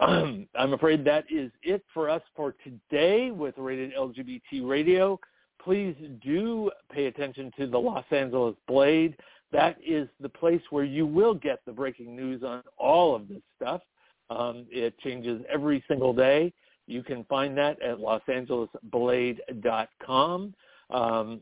[0.00, 5.18] Um, I'm afraid that is it for us for today with Rated LGBT Radio
[5.62, 9.14] please do pay attention to the Los Angeles Blade.
[9.52, 13.42] That is the place where you will get the breaking news on all of this
[13.56, 13.82] stuff.
[14.30, 16.52] Um, it changes every single day.
[16.86, 20.54] You can find that at losangelesblade.com.
[20.90, 21.40] Um,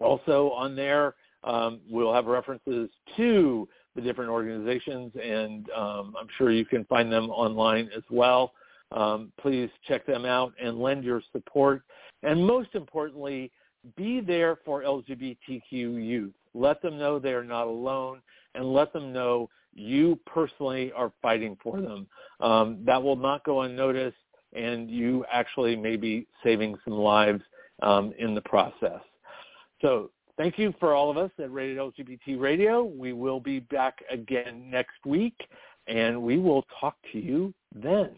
[0.00, 6.50] also on there, um, we'll have references to the different organizations, and um, I'm sure
[6.50, 8.52] you can find them online as well.
[8.90, 11.82] Um, please check them out and lend your support.
[12.22, 13.50] And most importantly,
[13.96, 16.32] be there for LGBTQ youth.
[16.54, 18.20] Let them know they are not alone
[18.54, 22.06] and let them know you personally are fighting for them.
[22.40, 24.16] Um, that will not go unnoticed
[24.52, 27.42] and you actually may be saving some lives
[27.82, 29.00] um, in the process.
[29.80, 32.82] So thank you for all of us at Rated LGBT Radio.
[32.82, 35.34] We will be back again next week
[35.86, 38.10] and we will talk to you then.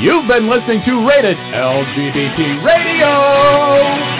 [0.00, 4.15] You've been listening to Rated LGBT Radio.